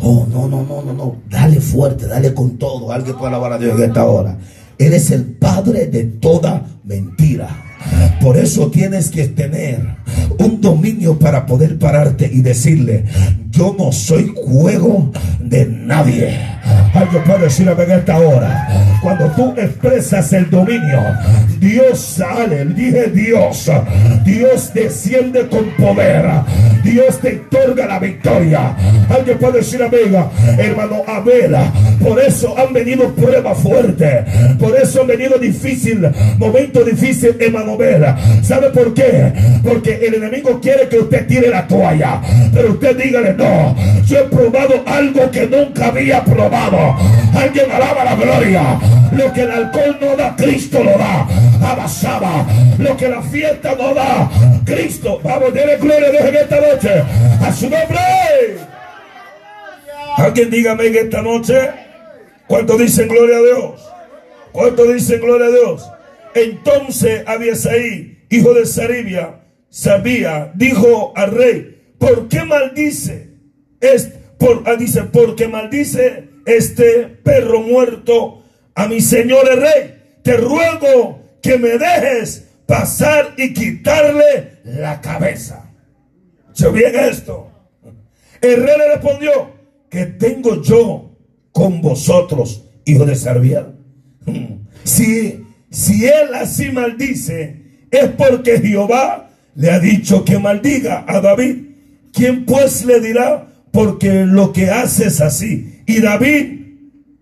[0.00, 1.16] Oh, no, no, no, no, no.
[1.30, 2.92] Dale fuerte, dale con todo.
[2.92, 4.36] Alguien puede alabar a Dios en esta hora.
[4.76, 7.63] Eres el padre de toda mentira.
[8.20, 9.86] Por eso tienes que tener
[10.38, 13.04] un dominio para poder pararte y decirle,
[13.50, 16.36] yo no soy juego de nadie.
[16.94, 18.68] Alguien puede decirme en esta hora.
[19.02, 21.02] Cuando tú expresas el dominio,
[21.58, 23.70] Dios sale, dije Dios.
[24.24, 26.24] Dios desciende con poder.
[26.82, 28.76] Dios te otorga la victoria.
[29.08, 31.54] Alguien puede decir, amiga, hermano Abel,
[32.00, 34.24] por eso han venido pruebas fuertes.
[34.58, 37.73] Por eso han venido difícil, momento difícil, hermano
[38.42, 39.32] ¿Sabe por qué?
[39.62, 42.20] Porque el enemigo quiere que usted tire la toalla.
[42.52, 43.74] Pero usted dígale, no,
[44.06, 46.96] yo he probado algo que nunca había probado.
[47.34, 48.62] Alguien alaba la gloria.
[49.12, 51.26] Lo que el alcohol no da, Cristo lo da.
[51.62, 52.46] Abasaba.
[52.78, 54.30] Lo que la fiesta no da,
[54.64, 55.20] Cristo.
[55.22, 57.02] Vamos, déle gloria a en esta noche.
[57.42, 57.98] A su nombre.
[60.16, 61.70] Alguien dígame en esta noche.
[62.46, 63.90] ¿Cuánto dicen gloria a Dios?
[64.52, 65.90] ¿Cuánto dicen gloria a Dios?
[66.34, 73.30] Entonces Abiasaí, hijo de Saribia, sabía, dijo al rey, ¿por qué maldice?
[73.80, 78.44] Es, por, ah, dice, porque maldice este perro muerto
[78.74, 80.18] a mi señor el rey.
[80.22, 85.70] Te ruego que me dejes pasar y quitarle la cabeza.
[86.52, 87.50] ¿Se bien esto?
[88.40, 89.54] El rey le respondió,
[89.90, 91.16] que tengo yo
[91.52, 93.66] con vosotros, hijo de Sarbiel.
[94.84, 95.43] Si
[95.74, 97.56] si él así maldice,
[97.90, 101.56] es porque Jehová le ha dicho que maldiga a David.
[102.12, 103.48] ¿Quién pues le dirá?
[103.72, 105.82] Porque lo que hace es así.
[105.84, 106.60] Y David,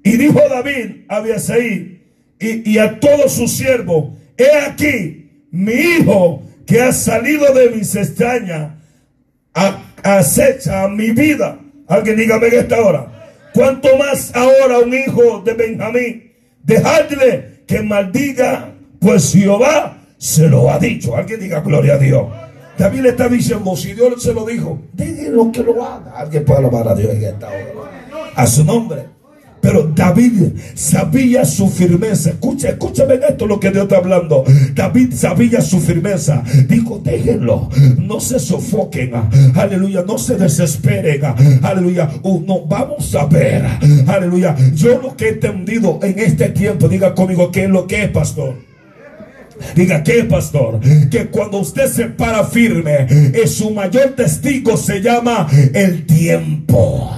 [0.05, 2.03] y dijo David a Abiasaí
[2.39, 8.73] y, a todos sus siervos, he aquí mi hijo que ha salido de mis extrañas,
[10.03, 11.59] acecha mi vida.
[11.89, 13.31] Alguien dígame esta hora.
[13.55, 16.33] ¿Cuánto más ahora un hijo de Benjamín?
[16.63, 21.17] Dejadle que maldiga, pues Jehová se lo ha dicho.
[21.17, 22.27] Alguien diga gloria a Dios.
[22.77, 26.13] David le está diciendo, si Dios se lo dijo, déjenlo que lo haga.
[26.17, 28.31] Alguien puede alabar a Dios en esta hora.
[28.35, 29.07] A su nombre.
[29.63, 32.31] Pero David sabía su firmeza.
[32.31, 34.45] Escucha, escúchame esto lo que Dios está hablando.
[34.75, 36.43] David sabía su firmeza.
[36.69, 37.71] Dijo, déjenlo.
[37.97, 39.13] No se sofoquen.
[39.55, 40.05] Aleluya.
[40.07, 41.23] No se desesperen.
[41.63, 42.11] Aleluya.
[42.23, 43.65] Uh, no, vamos a ver.
[44.09, 44.57] Aleluya.
[44.75, 48.11] Yo lo que he entendido en este tiempo, diga conmigo, ¿qué es lo que es,
[48.11, 48.73] pastor?
[49.77, 55.49] Diga que pastor, que cuando usted se para firme, es su mayor testigo se llama
[55.73, 57.11] el tiempo.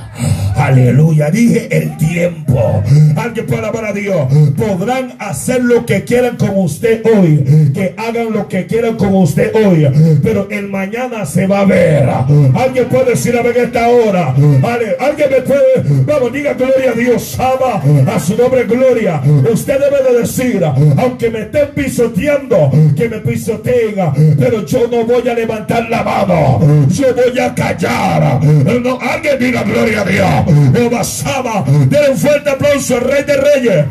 [0.57, 2.83] Aleluya, dije el tiempo.
[3.17, 4.27] Alguien puede alabar a Dios.
[4.57, 7.73] Podrán hacer lo que quieran con usted hoy.
[7.75, 9.87] Que hagan lo que quieran con usted hoy.
[10.23, 12.09] Pero el mañana se va a ver.
[12.55, 14.35] Alguien puede decir a ver esta hora.
[14.61, 16.03] Vale, alguien me puede.
[16.07, 17.38] Vamos, diga gloria a Dios.
[17.38, 19.21] Ama a su nombre gloria.
[19.53, 23.97] Usted debe de decir, aunque me estén pisoteando, que me pisoteen.
[24.38, 26.61] Pero yo no voy a levantar la mano.
[26.88, 28.40] Yo voy a callar.
[28.45, 30.44] No, alguien diga gloria a Dios.
[30.87, 31.65] Obasaba.
[31.67, 33.87] Denle un fuerte aplauso al Rey de Reyes.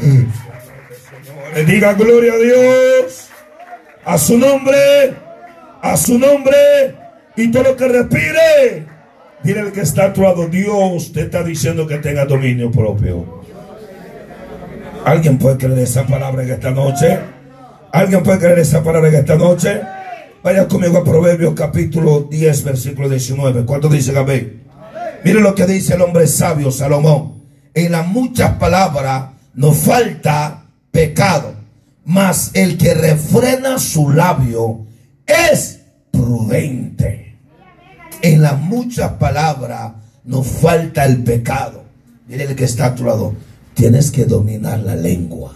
[1.56, 3.30] Le diga gloria a Dios.
[4.06, 5.13] A su nombre.
[5.82, 6.96] A su nombre.
[7.36, 8.86] Y todo lo que respire.
[9.44, 13.42] Dile al que está a tu lado, Dios te está diciendo que tenga dominio propio.
[15.06, 17.20] ¿Alguien puede creer esa palabra en esta noche?
[17.92, 19.82] ¿Alguien puede creer esa palabra en esta noche?
[20.42, 23.66] Vaya conmigo a Proverbios capítulo 10, versículo 19.
[23.66, 24.62] ¿Cuánto dice Gabriel?
[25.23, 27.43] Mire lo que dice el hombre sabio Salomón.
[27.73, 31.55] En las muchas palabras nos falta pecado,
[32.05, 34.86] mas el que refrena su labio
[35.25, 35.79] es
[36.12, 37.38] prudente.
[38.21, 39.93] En las muchas palabras
[40.25, 41.83] nos falta el pecado.
[42.27, 43.33] Mire el que está a tu lado.
[43.73, 45.53] Tienes que dominar la lengua.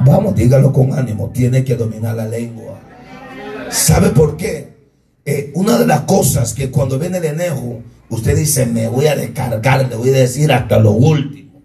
[0.00, 1.30] Vamos, dígalo con ánimo.
[1.30, 2.78] Tiene que dominar la lengua.
[3.70, 4.73] ¿Sabe por qué?
[5.26, 9.16] Eh, una de las cosas que cuando viene el enojo, usted dice, me voy a
[9.16, 11.62] descargar, le voy a decir hasta lo último.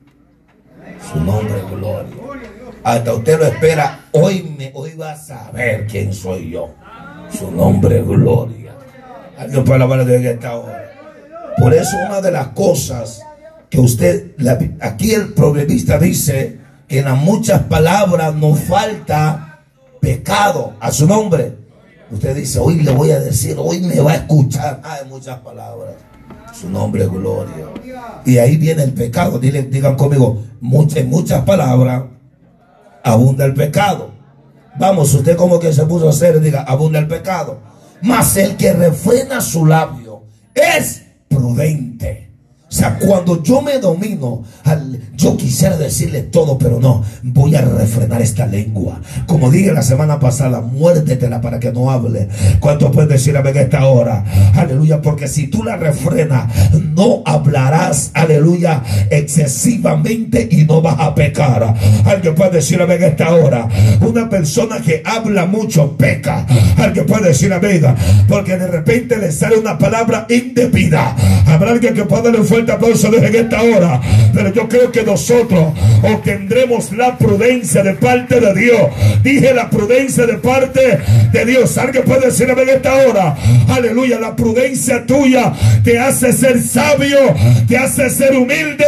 [1.11, 2.15] Su nombre es gloria.
[2.83, 6.69] Hasta usted lo espera, hoy, me, hoy va a saber quién soy yo.
[7.37, 8.75] Su nombre es gloria.
[9.37, 10.91] Alguien puede hablar de esta hora.
[11.57, 13.21] Por eso una de las cosas
[13.69, 14.31] que usted,
[14.79, 19.59] aquí el proverbista dice, que en las muchas palabras nos falta
[19.99, 21.53] pecado a su nombre.
[22.11, 24.81] Usted dice, hoy le voy a decir, hoy me va a escuchar.
[24.83, 25.95] Hay muchas palabras.
[26.59, 27.65] Su nombre es gloria.
[28.25, 29.37] Y ahí viene el pecado.
[29.39, 32.03] digan conmigo, en muchas palabras
[33.03, 34.11] abunda el pecado.
[34.77, 37.59] Vamos, usted como que se puso a hacer, diga, abunda el pecado.
[38.01, 42.28] Mas el que refrena su labio es prudente.
[42.69, 44.43] O sea, cuando yo me domino,
[45.15, 49.01] yo quisiera decirle todo, pero no, voy a refrenar esta lengua.
[49.25, 52.29] Como dije la semana pasada, muérdetela para que no hable.
[52.59, 54.23] ¿Cuánto puedes decir a esta hora?
[54.53, 56.53] Aleluya, porque si tú la refrenas,
[56.93, 61.73] no hablarás, aleluya, excesivamente y no vas a pecar.
[62.05, 63.67] Alguien puede decir a esta hora,
[64.01, 66.45] una persona que habla mucho peca.
[66.77, 67.95] Alguien puede decir amiga,
[68.27, 71.15] porque de repente le sale una palabra indebida.
[71.47, 74.01] Habrá alguien que pueda le fuerte aplauso desde esta hora.
[74.33, 78.81] Pero yo creo que nosotros obtendremos la prudencia de parte de Dios.
[79.23, 80.99] Dije la prudencia de parte
[81.31, 81.77] de Dios.
[81.77, 83.35] Alguien puede decir en esta hora.
[83.69, 84.19] Aleluya.
[84.19, 87.17] La prudencia tuya te hace ser sabio,
[87.67, 88.85] te hace ser humilde.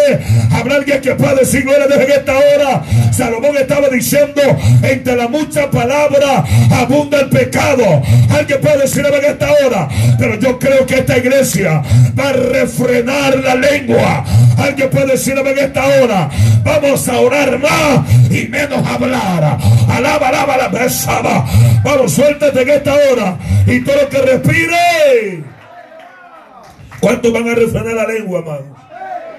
[0.52, 2.84] Habrá alguien que pueda decir desde esta hora.
[3.12, 4.42] Salomón estaba diciendo
[4.82, 8.02] entre la mucha palabra abunda el pecado.
[8.30, 9.88] Alguien puede decir en esta hora.
[10.18, 11.82] Pero yo creo que esta iglesia
[12.18, 14.26] va a refrenar la lengua.
[14.58, 16.30] Alguien puede decirme en esta hora,
[16.63, 19.58] vamos a orar más y menos hablar.
[19.89, 21.45] Alaba, alaba la besada.
[21.84, 25.43] Vamos, suéltate en esta hora y todo lo que respire.
[27.00, 28.76] ¿Cuántos van a refrenar la lengua, hermano?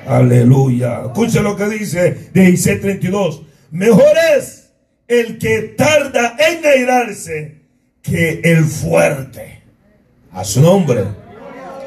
[0.07, 1.03] Aleluya.
[1.07, 3.43] Escuche lo que dice 16:32.
[3.71, 4.71] Mejor es
[5.07, 7.63] el que tarda en airarse
[8.03, 9.63] que el fuerte.
[10.33, 11.05] A su nombre.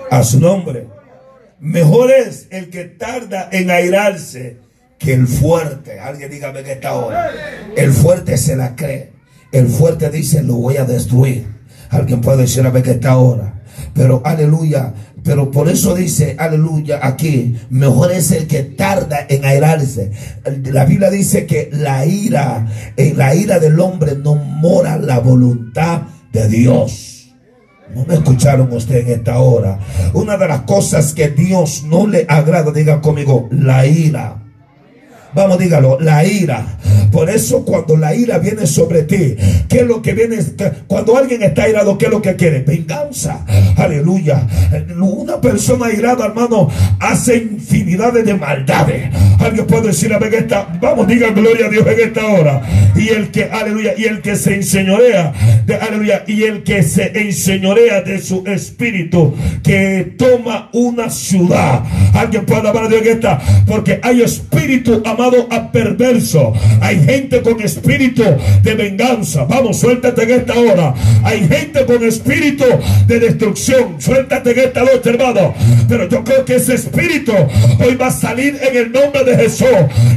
[0.09, 0.87] A su nombre.
[1.59, 4.57] Mejor es el que tarda en airarse
[4.99, 5.99] que el fuerte.
[5.99, 7.31] Alguien dígame que esta hora.
[7.75, 9.13] El fuerte se la cree.
[9.51, 11.47] El fuerte dice, lo voy a destruir.
[11.89, 13.63] Alguien puede decir a ver que esta hora.
[13.93, 14.93] Pero aleluya.
[15.23, 20.11] Pero por eso dice, aleluya, aquí, mejor es el que tarda en airarse.
[20.65, 26.03] La Biblia dice que la ira, en la ira del hombre no mora la voluntad
[26.31, 27.14] de Dios.
[27.93, 29.79] No me escucharon usted en esta hora.
[30.13, 34.44] Una de las cosas que Dios no le agrada, diga conmigo, la ira.
[35.35, 36.65] Vamos, dígalo, la ira.
[37.11, 39.35] Por eso cuando la ira viene sobre ti,
[39.69, 40.37] ¿qué es lo que viene?
[40.87, 42.61] Cuando alguien está irado, ¿qué es lo que quiere?
[42.61, 43.45] Venganza.
[43.77, 44.47] Aleluya.
[44.99, 46.69] Una persona irada, hermano,
[46.99, 49.09] hace infinidades de maldades.
[49.39, 52.61] Alguien puede decir, a ver, esta, vamos, diga gloria a Dios en esta hora.
[52.95, 55.33] Y el que, aleluya, y el que se enseñorea,
[55.65, 61.83] de, aleluya, y el que se enseñorea de su espíritu, que toma una ciudad.
[62.13, 66.53] Alguien puede hablar de esta, porque hay espíritu amado a perverso.
[66.81, 68.23] Hay gente con espíritu
[68.61, 69.45] de venganza.
[69.45, 70.93] Vamos, suéltate en esta hora.
[71.23, 72.65] Hay gente con espíritu
[73.07, 73.95] de destrucción.
[73.99, 75.53] Suéltate en esta noche, hermano.
[75.87, 77.33] Pero yo creo que ese espíritu
[77.79, 79.67] hoy va a salir en el nombre de Jesús.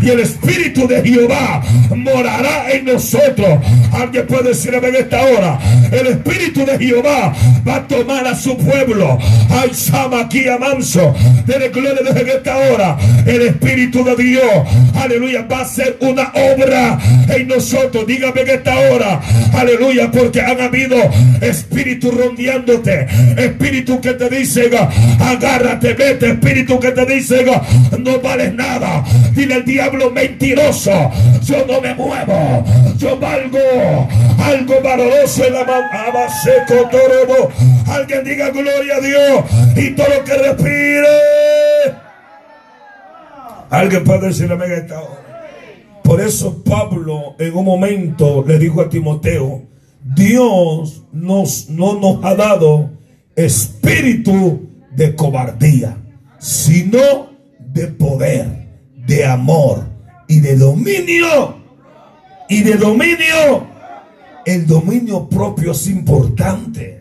[0.03, 1.63] Y el espíritu de Jehová
[1.95, 3.59] morará en nosotros.
[3.93, 5.59] Alguien puede decirme en esta hora.
[5.91, 7.35] El espíritu de Jehová
[7.67, 9.19] va a tomar a su pueblo.
[9.51, 11.15] Ay, Sama aquí a manso.
[11.47, 12.99] Dele gloria desde esta hora.
[13.27, 14.43] El espíritu de Dios
[15.03, 18.07] aleluya, va a ser una obra en nosotros.
[18.07, 19.21] Dígame en esta hora,
[19.53, 20.97] aleluya, porque han habido
[21.41, 24.71] espíritus rondeándote, espíritu que te dicen,
[25.21, 27.47] agárrate, vete, espíritu que te dicen,
[27.99, 31.13] no vales nada, Dile al diablo mentiroso.
[31.43, 32.65] Yo no me muevo.
[32.99, 33.59] Yo valgo
[34.43, 35.89] algo valoroso en la mano.
[37.87, 39.45] Alguien diga gloria a Dios.
[39.77, 42.08] Y todo lo que respire.
[43.71, 45.29] Alguien puede decirle a esta hora.
[46.03, 49.67] Por eso Pablo en un momento le dijo a Timoteo,
[50.03, 52.91] Dios nos, no nos ha dado
[53.37, 55.97] espíritu de cobardía,
[56.39, 58.47] sino de poder,
[59.07, 59.85] de amor
[60.29, 61.59] y de dominio.
[62.49, 63.67] Y de dominio.
[64.47, 66.98] El dominio propio es importante.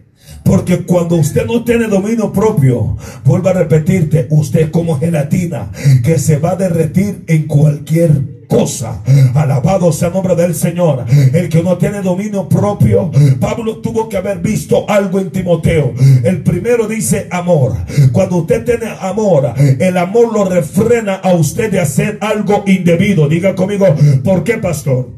[0.48, 2.96] Porque cuando usted no tiene dominio propio,
[3.26, 5.72] vuelvo a repetirte, usted es como gelatina
[6.04, 9.04] que se va a derretir en cualquier cosa.
[9.36, 11.06] Alabado sea el nombre del Señor.
[11.34, 15.94] El que no tiene dominio propio, Pablo tuvo que haber visto algo en Timoteo.
[16.24, 17.74] El primero dice amor.
[18.14, 23.28] Cuando usted tiene amor, el amor lo refrena a usted de hacer algo indebido.
[23.28, 23.86] Diga conmigo,
[24.24, 25.17] ¿por qué, pastor?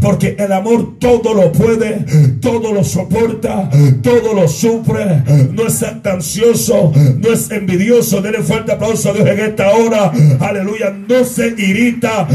[0.00, 2.04] Porque el amor todo lo puede,
[2.40, 3.70] todo lo soporta,
[4.02, 5.22] todo lo sufre.
[5.52, 8.20] No es ansioso, no es envidioso.
[8.20, 10.12] Denle fuerte aplauso a Dios en esta hora.
[10.40, 10.90] Aleluya.
[10.90, 12.26] No se irrita.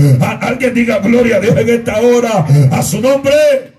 [0.42, 2.46] alguien diga gloria a Dios en esta hora.
[2.72, 3.79] A su nombre.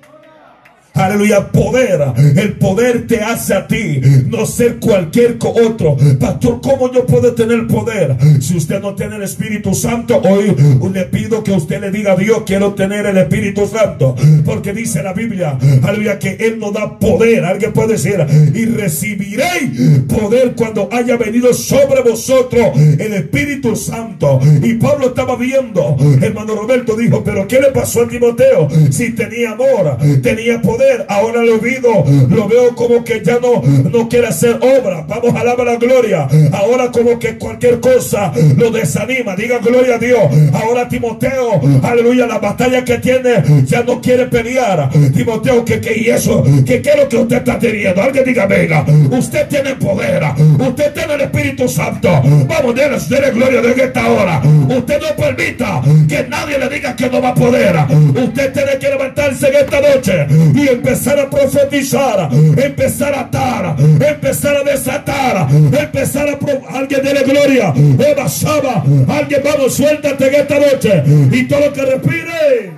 [0.94, 2.00] Aleluya, poder.
[2.36, 5.96] El poder te hace a ti, no ser cualquier otro.
[6.18, 8.16] Pastor, ¿cómo yo puedo tener poder?
[8.40, 10.54] Si usted no tiene el Espíritu Santo, hoy
[10.92, 14.14] le pido que usted le diga a Dios, quiero tener el Espíritu Santo.
[14.44, 17.44] Porque dice la Biblia, aleluya, que Él nos da poder.
[17.44, 18.18] Alguien puede decir,
[18.54, 24.40] y recibiréis poder cuando haya venido sobre vosotros el Espíritu Santo.
[24.62, 28.68] Y Pablo estaba viendo, hermano Roberto dijo, pero ¿qué le pasó a Timoteo?
[28.90, 34.08] Si tenía amor, tenía poder ahora lo vivo, lo veo como que ya no, no
[34.08, 35.04] quiere hacer obra.
[35.06, 36.28] Vamos a alabar la gloria.
[36.52, 39.36] Ahora como que cualquier cosa lo desanima.
[39.36, 40.22] Diga gloria a Dios.
[40.52, 44.90] Ahora Timoteo, aleluya, la batalla que tiene ya no quiere pelear.
[45.14, 48.02] Timoteo, que, que y eso, que quiero que usted está teniendo.
[48.02, 50.22] Alguien diga, venga, usted tiene poder,
[50.58, 52.08] usted tiene el Espíritu Santo.
[52.46, 54.42] Vamos, denle, denle gloria de esta hora.
[54.68, 57.76] Usted no permita que nadie le diga que no va a poder.
[58.14, 60.26] Usted tiene que levantarse en esta noche
[60.70, 67.72] empezar a profetizar, empezar a atar, empezar a desatar, empezar a alguien de la gloria,
[67.74, 72.72] Eva Saba, alguien vamos, suéltate en esta noche y todo lo que respire.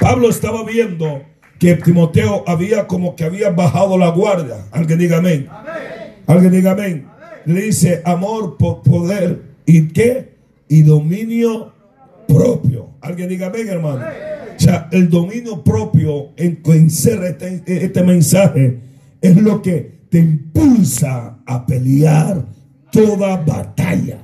[0.00, 1.22] Pablo estaba viendo
[1.58, 4.64] que Timoteo había como que había bajado la guardia.
[4.72, 5.48] Alguien diga amén.
[6.26, 7.06] Alguien diga amén.
[7.44, 10.30] Le dice amor, poder y qué?
[10.68, 11.72] Y dominio
[12.26, 12.88] propio.
[13.02, 14.04] Alguien diga amén, hermano.
[14.90, 18.80] El dominio propio en que este, este mensaje
[19.20, 22.44] es lo que te impulsa a pelear
[22.92, 24.18] toda batalla.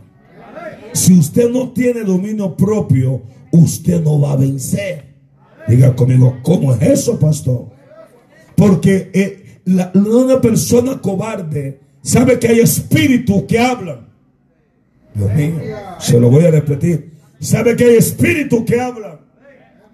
[0.92, 5.04] Si usted no tiene dominio propio, usted no va a vencer.
[5.68, 7.70] Diga conmigo, ¿cómo es eso, pastor?
[8.56, 9.60] Porque eh,
[9.94, 14.06] una persona cobarde sabe que hay espíritus que hablan.
[15.14, 15.54] Dios mío,
[15.98, 17.12] se lo voy a repetir.
[17.40, 19.25] Sabe que hay espíritus que hablan.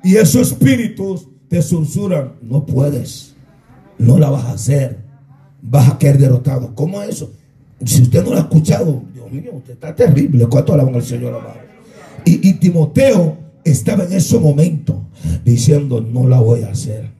[0.04, 3.34] Y esos espíritus te susurran, no puedes,
[3.98, 4.98] no la vas a hacer,
[5.60, 6.74] vas a caer derrotado.
[6.74, 7.32] ¿Cómo es eso?
[7.84, 10.46] Si usted no lo ha escuchado, Dios mío, usted está terrible.
[10.46, 11.56] ¿Cuánto alaban al Señor amado?
[12.24, 15.08] Y, y Timoteo estaba en ese momento
[15.44, 17.10] diciendo, no la voy a hacer.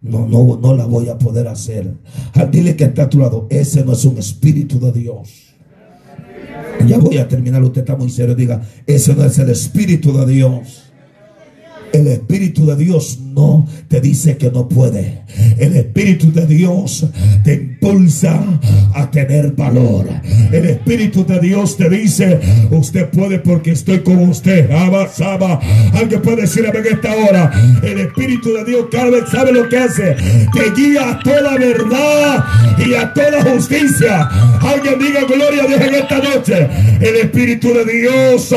[0.00, 1.92] No, no, no la voy a poder hacer.
[2.34, 3.46] Ah, dile que está a tu lado.
[3.50, 5.54] Ese no es un espíritu de Dios.
[6.86, 7.62] Ya voy a terminar.
[7.64, 8.36] Usted está muy serio.
[8.36, 10.87] Diga, ese no es el espíritu de Dios.
[11.92, 15.22] El Espíritu de Dios no te dice que no puede.
[15.58, 17.06] El Espíritu de Dios
[17.44, 18.42] te impulsa
[18.94, 20.06] a tener valor.
[20.52, 24.70] El Espíritu de Dios te dice, usted puede porque estoy con usted.
[24.70, 25.60] Abasaba.
[25.94, 27.50] Alguien puede decir a esta hora.
[27.82, 30.16] El Espíritu de Dios cada vez sabe lo que hace.
[30.52, 32.44] Te guía a toda verdad
[32.86, 34.28] y a toda justicia.
[34.60, 36.68] Alguien diga gloria a Dios en esta noche.
[37.00, 38.54] El Espíritu de Dios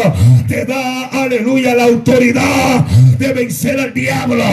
[0.47, 2.85] te da, aleluya, la autoridad
[3.21, 4.43] de vencer al diablo.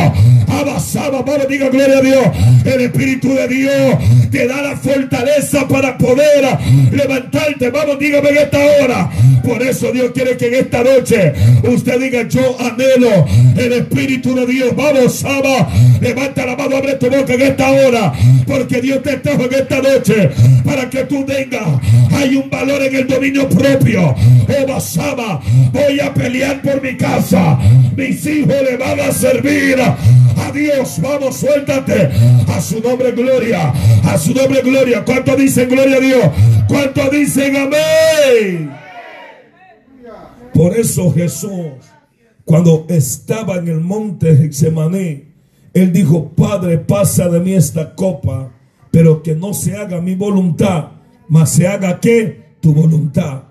[0.46, 2.26] Abasaba, vamos, diga gloria a Dios.
[2.66, 3.96] El Espíritu de Dios
[4.30, 6.44] te da la fortaleza para poder
[6.92, 7.70] levantarte.
[7.70, 9.10] Vamos, dígame en esta hora.
[9.42, 14.46] Por eso Dios quiere que en esta noche usted diga, yo anhelo el Espíritu de
[14.46, 14.76] Dios.
[14.76, 18.12] Vamos, Saba, levanta la mano, abre tu boca en esta hora.
[18.46, 20.30] Porque Dios te trajo en esta noche
[20.64, 21.80] para que tú tengas.
[22.12, 24.14] Hay un valor en el dominio propio.
[24.14, 25.40] Oh, Saba,
[25.72, 27.58] voy a pelear por mi casa.
[27.96, 31.00] Mis hijos le van a servir a Dios.
[31.00, 32.10] Vamos, suéltate.
[32.48, 33.72] A su nombre, gloria.
[34.04, 35.04] A su nombre, gloria.
[35.04, 36.24] ¿Cuánto dicen gloria a Dios?
[36.68, 38.70] ¿Cuánto dicen amén?
[40.52, 41.72] Por eso Jesús,
[42.44, 45.24] cuando estaba en el monte Getsemaní,
[45.74, 48.52] él dijo, Padre, pasa de mí esta copa,
[48.90, 50.88] pero que no se haga mi voluntad,
[51.28, 53.42] mas se haga que tu voluntad.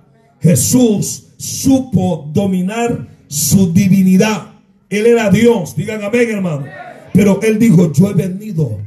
[0.42, 4.57] Jesús supo dominar su divinidad.
[4.90, 6.66] Él era Dios, digan amén hermano.
[7.14, 8.80] Pero él dijo, yo he venido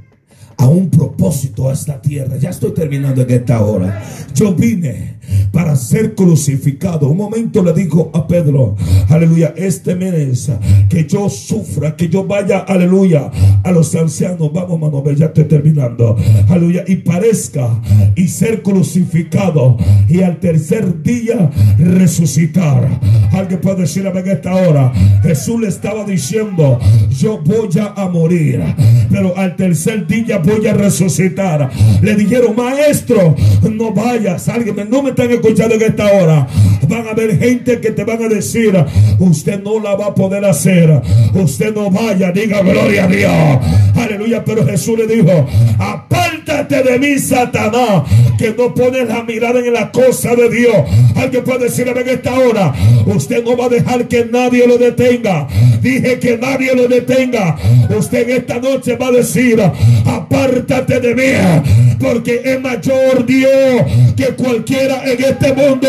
[0.60, 2.36] a un propósito a esta tierra.
[2.36, 4.02] Ya estoy terminando en esta hora.
[4.34, 5.18] Yo vine
[5.52, 7.08] para ser crucificado.
[7.08, 8.76] Un momento le dijo a Pedro,
[9.08, 10.50] aleluya, este mes
[10.88, 13.30] que yo sufra, que yo vaya, aleluya,
[13.64, 14.52] a los ancianos.
[14.52, 16.16] Vamos, mano, ya estoy terminando.
[16.48, 17.80] Aleluya, y parezca
[18.14, 23.00] y ser crucificado y al tercer día resucitar.
[23.32, 24.92] Alguien puede decir en esta hora,
[25.22, 26.78] Jesús le estaba diciendo,
[27.18, 28.62] yo voy a morir,
[29.10, 31.70] pero al tercer día a resucitar.
[32.02, 33.36] Le dijeron, maestro,
[33.70, 34.48] no vayas.
[34.48, 36.46] Alguien, no me están escuchando en esta hora.
[36.88, 38.74] Van a haber gente que te van a decir,
[39.18, 41.00] usted no la va a poder hacer.
[41.34, 43.58] Usted no vaya, diga gloria a Dios.
[43.96, 45.46] Aleluya, pero Jesús le dijo,
[45.78, 48.02] apártate de mí, Satanás,
[48.38, 50.76] que no pones la mirada en la cosa de Dios.
[51.14, 52.74] Alguien puede decirme en esta hora,
[53.06, 55.46] usted no va a dejar que nadie lo detenga.
[55.80, 57.56] Dije que nadie lo detenga.
[57.96, 63.82] Usted en esta noche va a decir, apártate apártate de mí, porque es mayor Dios
[64.16, 65.88] que cualquiera en este mundo.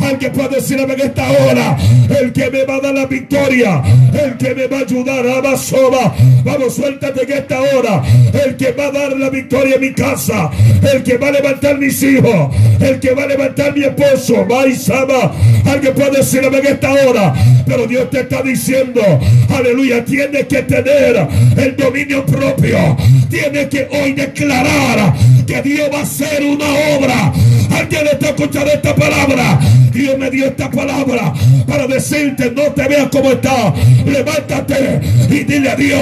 [0.00, 1.76] Alguien puede decirme en esta hora,
[2.20, 3.82] el que me va a dar la victoria,
[4.12, 6.14] el que me va a ayudar a Basoba.
[6.44, 8.02] Vamos, suéltate en esta hora,
[8.44, 10.50] el que va a dar la victoria en mi casa,
[10.92, 15.34] el que va a levantar mis hijos, el que va a levantar mi esposo, Maisaba.
[15.66, 17.34] Alguien puede decirme en esta hora,
[17.66, 19.02] pero Dios te está diciendo,
[19.48, 21.26] aleluya, tienes que tener
[21.56, 22.96] el dominio propio,
[23.28, 25.14] tienes que hoy declarar
[25.46, 26.66] que Dios va a hacer una
[26.96, 27.32] obra.
[27.70, 29.60] Alguien está escuchando esta palabra.
[29.92, 31.32] Dios me dio esta palabra
[31.66, 33.74] para decirte, no te veas como está.
[34.04, 35.00] Levántate
[35.30, 36.00] y dile a Dios,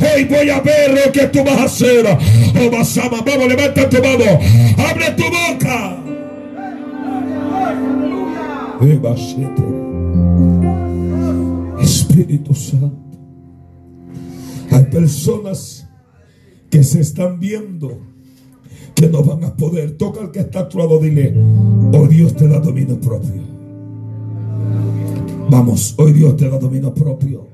[0.00, 2.06] hoy voy a ver lo que tú vas a hacer.
[2.06, 4.44] Oh, Basama, vamos, levántate, vamos.
[4.78, 5.96] Abre tu boca.
[11.80, 13.06] Espíritu Santo.
[14.70, 15.85] Hay personas
[16.76, 18.00] que se están viendo
[18.94, 19.96] que no van a poder.
[19.96, 21.34] Toca al que está actuado, dile,
[21.94, 23.40] hoy Dios te da dominio propio.
[25.48, 27.46] Vamos, hoy Dios te da dominio propio.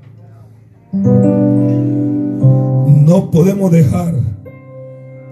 [3.05, 4.13] No podemos dejar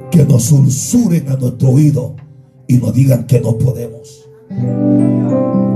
[0.10, 2.16] que nos sulsuren a nuestro oído
[2.70, 4.30] y nos digan que no podemos.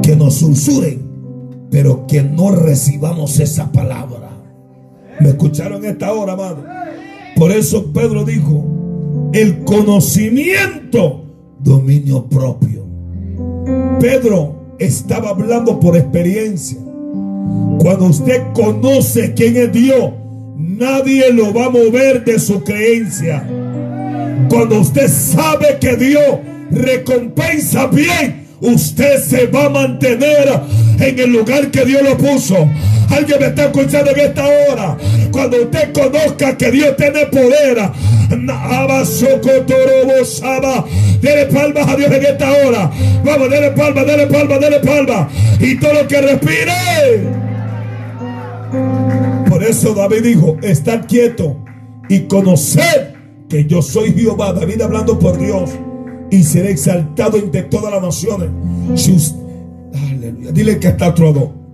[0.01, 1.05] Que nos sulsuren,
[1.69, 4.29] pero que no recibamos esa palabra.
[5.19, 6.84] ¿Me escucharon esta hora, amado?
[7.35, 8.65] Por eso Pedro dijo,
[9.33, 11.25] el conocimiento,
[11.59, 12.85] dominio propio.
[13.99, 16.79] Pedro estaba hablando por experiencia.
[17.79, 20.11] Cuando usted conoce quién es Dios,
[20.57, 23.45] nadie lo va a mover de su creencia.
[24.49, 26.39] Cuando usted sabe que Dios
[26.71, 30.49] recompensa bien, usted se va a mantener
[30.99, 32.69] en el lugar que Dios lo puso.
[33.09, 34.97] Alguien me está escuchando en esta hora.
[35.31, 37.77] Cuando usted conozca que Dios tiene poder,
[41.21, 42.91] Dele palmas a Dios en esta hora.
[43.23, 45.29] Vamos, dele palma, dele palma, dele palma.
[45.59, 46.73] Y todo lo que respire.
[49.47, 51.57] Por eso David dijo: Estad quieto
[52.09, 53.13] y conoced
[53.49, 54.53] que yo soy Jehová.
[54.53, 55.71] David hablando por Dios.
[56.31, 58.49] Y seré exaltado entre todas las naciones.
[59.93, 60.51] aleluya.
[60.51, 61.65] Dile que está todo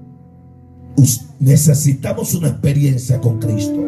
[1.41, 3.83] necesitamos una experiencia con Cristo.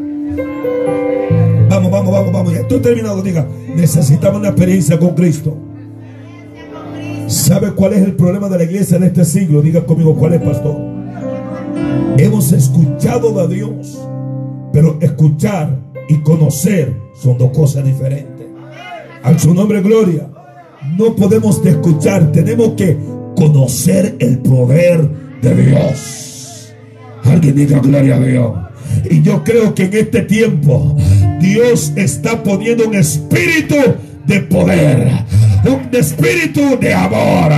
[1.69, 2.53] Vamos, vamos, vamos, vamos.
[2.53, 3.21] Ya estoy terminado.
[3.21, 5.55] Diga, necesitamos una experiencia con Cristo.
[7.27, 9.61] ¿Sabe cuál es el problema de la iglesia en este siglo?
[9.61, 10.75] Diga conmigo, ¿cuál es, pastor?
[12.17, 13.99] Hemos escuchado de Dios,
[14.71, 18.47] pero escuchar y conocer son dos cosas diferentes.
[19.23, 20.29] A su nombre, gloria.
[20.97, 22.97] No podemos escuchar, tenemos que
[23.35, 25.09] conocer el poder
[25.41, 26.73] de Dios.
[27.23, 28.53] Alguien diga gloria a Dios.
[29.09, 30.95] Y yo creo que en este tiempo
[31.39, 33.75] Dios está poniendo un espíritu
[34.25, 35.11] de poder,
[35.65, 37.51] un espíritu de amor,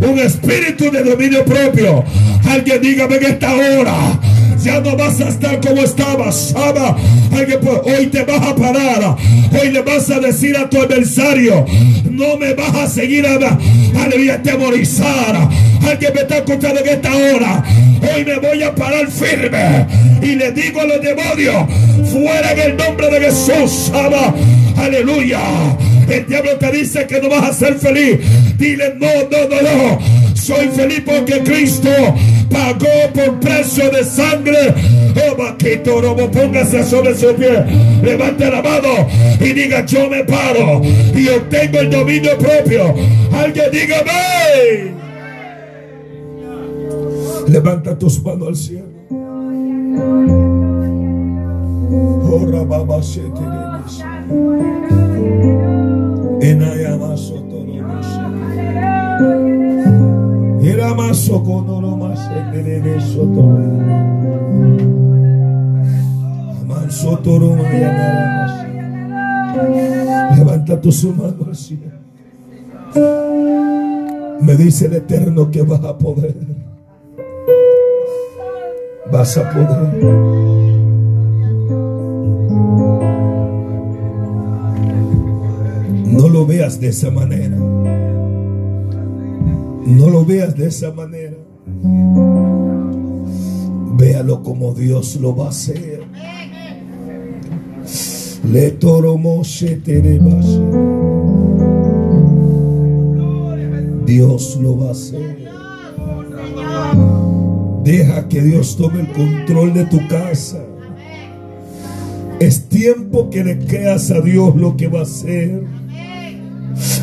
[0.00, 2.04] un espíritu de dominio propio.
[2.48, 4.20] Alguien dígame en esta hora
[4.62, 6.54] ya no vas a estar como estabas.
[7.84, 9.16] Hoy te vas a parar.
[9.60, 11.64] Hoy le vas a decir a tu adversario,
[12.10, 13.34] no me vas a seguir a,
[14.02, 15.48] aleluya, atemorizar.
[15.86, 17.64] Alguien me está escuchando en esta hora.
[18.14, 19.86] Hoy me voy a parar firme
[20.22, 21.66] y le digo a los demonios,
[22.10, 23.92] fuera en el nombre de Jesús.
[24.76, 25.40] Aleluya.
[26.08, 28.18] El diablo te dice que no vas a ser feliz.
[28.58, 30.31] Dile, no, no, no, no.
[30.42, 31.88] Soy feliz porque Cristo
[32.50, 34.74] pagó por precio de sangre.
[35.14, 37.64] Oh, vaquito, robo, póngase sobre su pie.
[38.02, 39.06] Levante la mano
[39.38, 40.82] y diga: Yo me paro
[41.14, 42.92] y obtengo el dominio propio.
[43.32, 44.94] Alguien dígame.
[47.46, 48.88] Levanta tus manos al cielo.
[52.28, 52.52] Oh,
[60.70, 63.58] rababa, se Enayamaso Iramaso konoroma senderebe soto.
[66.60, 67.62] Amanso toroma
[70.36, 71.92] Levanta tus manos al cielo.
[74.40, 76.34] Me dice el Eterno que vas a poder.
[79.10, 80.04] Vas a poder.
[86.06, 87.71] No lo veas de esa manera.
[89.86, 91.36] No lo veas de esa manera.
[93.96, 96.02] Véalo como Dios lo va a hacer.
[104.06, 105.38] Dios lo va a hacer.
[107.84, 110.64] Deja que Dios tome el control de tu casa.
[112.38, 115.81] Es tiempo que le creas a Dios lo que va a hacer.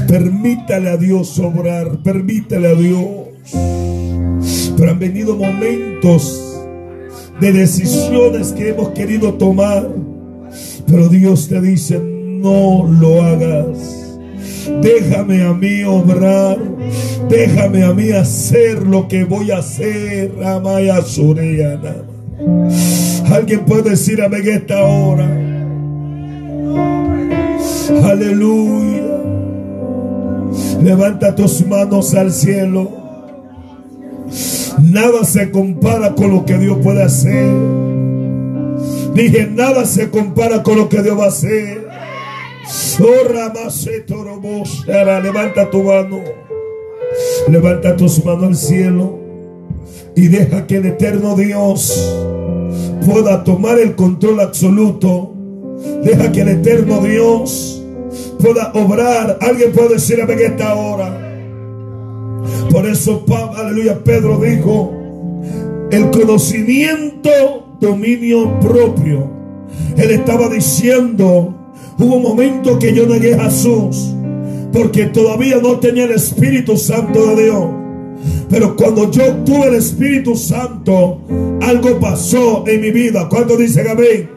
[0.09, 3.05] Permítale a Dios obrar, permítale a Dios.
[4.75, 6.59] Pero han venido momentos
[7.39, 9.87] de decisiones que hemos querido tomar.
[10.87, 14.17] Pero Dios te dice, no lo hagas.
[14.81, 16.57] Déjame a mí obrar.
[17.29, 20.31] Déjame a mí hacer lo que voy a hacer.
[20.43, 21.97] Amaya Suriana.
[23.29, 25.29] Alguien puede decir amén esta hora.
[28.03, 28.99] Aleluya.
[30.81, 32.89] Levanta tus manos al cielo.
[34.81, 37.53] Nada se compara con lo que Dios puede hacer.
[39.13, 41.85] Dije, nada se compara con lo que Dios va a hacer.
[45.21, 46.19] Levanta tu mano.
[47.49, 49.19] Levanta tus manos al cielo.
[50.15, 52.15] Y deja que el eterno Dios
[53.05, 55.33] pueda tomar el control absoluto.
[56.03, 57.78] Deja que el eterno Dios
[58.39, 59.37] pueda obrar.
[59.41, 61.25] Alguien puede decir en esta hora.
[62.71, 63.23] Por eso,
[63.55, 64.93] aleluya, Pedro dijo,
[65.91, 67.29] el conocimiento,
[67.79, 69.29] dominio propio.
[69.97, 71.53] Él estaba diciendo,
[71.97, 74.15] hubo un momento que yo negué a Jesús,
[74.71, 77.65] porque todavía no tenía el Espíritu Santo de Dios.
[78.49, 81.21] Pero cuando yo tuve el Espíritu Santo,
[81.61, 83.27] algo pasó en mi vida.
[83.29, 84.29] ¿Cuánto dicen amén?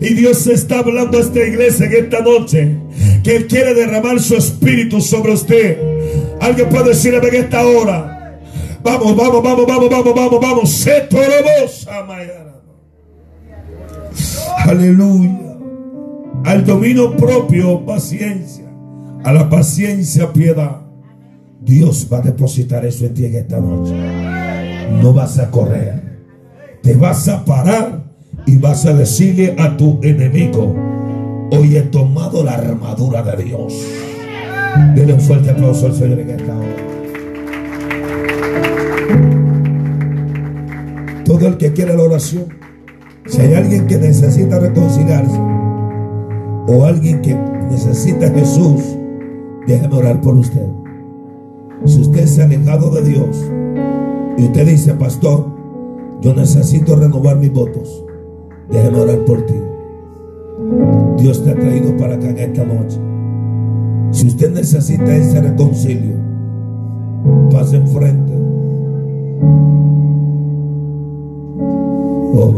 [0.00, 2.76] Y Dios está hablando a esta iglesia en esta noche
[3.22, 5.78] que Él quiere derramar su espíritu sobre usted.
[6.40, 8.40] Alguien puede decirle en esta hora.
[8.82, 10.70] Vamos, vamos, vamos, vamos, vamos, vamos, vamos.
[10.70, 11.08] Se
[14.64, 15.38] Aleluya.
[16.44, 18.64] Al dominio propio, paciencia.
[19.24, 20.80] A la paciencia, piedad.
[21.60, 23.92] Dios va a depositar eso en ti en esta noche.
[25.02, 26.02] No vas a correr.
[26.82, 28.04] Te vas a parar
[28.46, 30.74] y vas a decirle a tu enemigo,
[31.50, 33.74] hoy he tomado la armadura de Dios.
[34.94, 36.76] Denle un fuerte aplauso al Señor en esta hora.
[41.24, 42.46] Todo el que quiera la oración,
[43.26, 45.38] si hay alguien que necesita reconciliarse
[46.66, 47.34] o alguien que
[47.70, 48.82] necesita Jesús,
[49.66, 50.66] déjeme orar por usted.
[51.84, 53.36] Si usted se ha alejado de Dios
[54.36, 55.46] y usted dice, pastor,
[56.20, 58.04] yo necesito renovar mis votos.
[58.68, 59.54] Déjeme orar por ti.
[61.20, 62.98] Dios te ha traído para acá en esta noche.
[64.10, 66.16] Si usted necesita ese reconcilio,
[67.50, 68.32] pase enfrente.
[72.34, 72.54] Oh,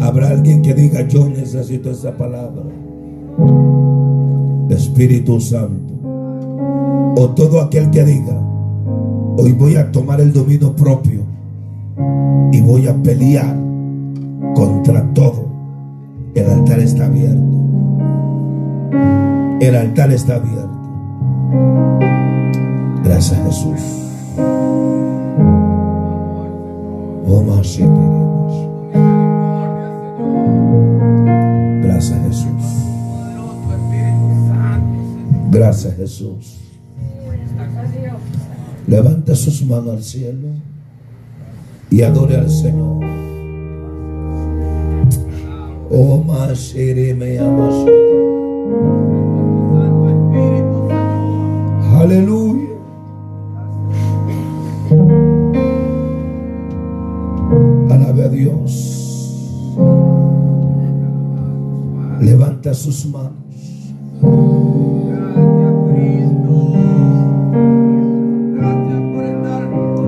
[0.00, 2.62] Habrá alguien que diga, yo necesito esa palabra.
[4.70, 5.94] Espíritu Santo.
[7.18, 8.40] O todo aquel que diga,
[9.36, 11.20] hoy voy a tomar el dominio propio
[12.52, 13.56] y voy a pelear
[14.54, 15.45] contra todo.
[16.36, 17.40] El altar está abierto.
[19.58, 20.70] El altar está abierto.
[23.02, 23.80] Gracias Jesús.
[27.26, 27.78] Oh, más
[31.82, 32.64] Gracias Jesús.
[35.50, 36.58] Gracias Jesús.
[38.86, 40.48] Levanta sus manos al cielo
[41.88, 43.25] y adore al Señor.
[45.98, 47.74] Oh, más me amas.
[51.98, 52.68] Aleluya.
[57.88, 59.74] Alabe a Dios.
[62.20, 63.32] Levanta sus manos.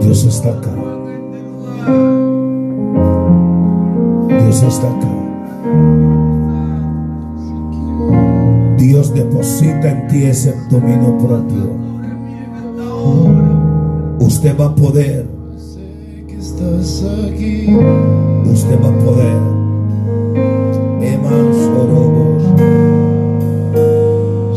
[0.03, 0.75] Dios está acá.
[4.29, 5.18] Dios está acá.
[8.77, 11.79] Dios deposita en ti ese dominio propio.
[14.19, 15.27] Usted va a poder.
[18.45, 19.39] Usted va a poder.
[21.01, 21.55] Eman.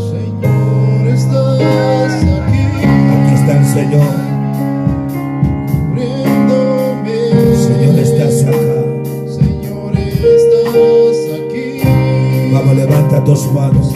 [0.10, 2.64] Señor, estás aquí,
[3.14, 4.21] Aquí está el Señor.
[13.26, 13.94] Tus manos.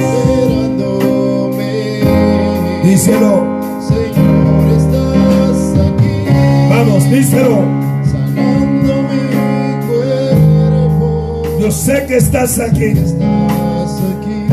[2.84, 3.44] Díselo.
[3.88, 6.26] Señor, estás aquí,
[6.70, 7.64] Vamos, díselo.
[8.12, 11.44] sanando mi cuerpo.
[11.60, 12.84] Yo sé que estás aquí.
[12.86, 14.46] Estás aquí,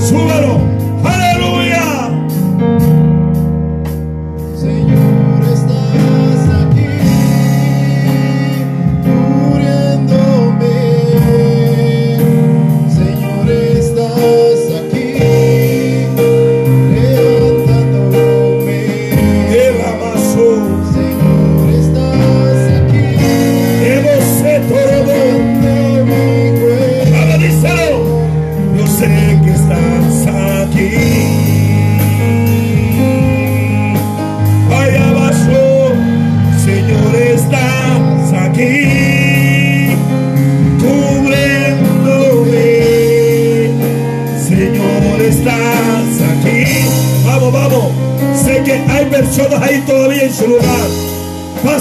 [0.00, 0.63] Súbelo.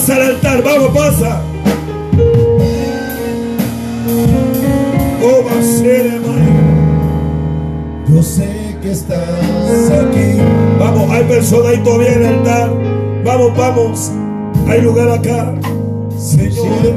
[0.04, 1.41] Pasa al altar, vamos, pasa.
[5.24, 6.51] Oh, va a ser, hermano.
[8.10, 10.41] Yo sé que estás aquí.
[10.78, 12.70] Vamos, hay personas ahí todavía en el altar.
[13.24, 14.12] Vamos, vamos.
[14.68, 15.56] Hay lugar acá.
[16.20, 16.95] Señor.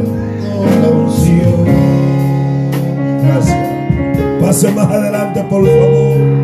[3.23, 4.41] Gracias.
[4.41, 6.37] Pase más adelante, por favor.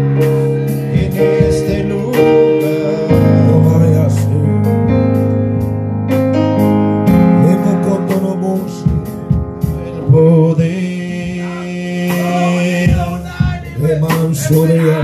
[14.42, 15.01] 说的远。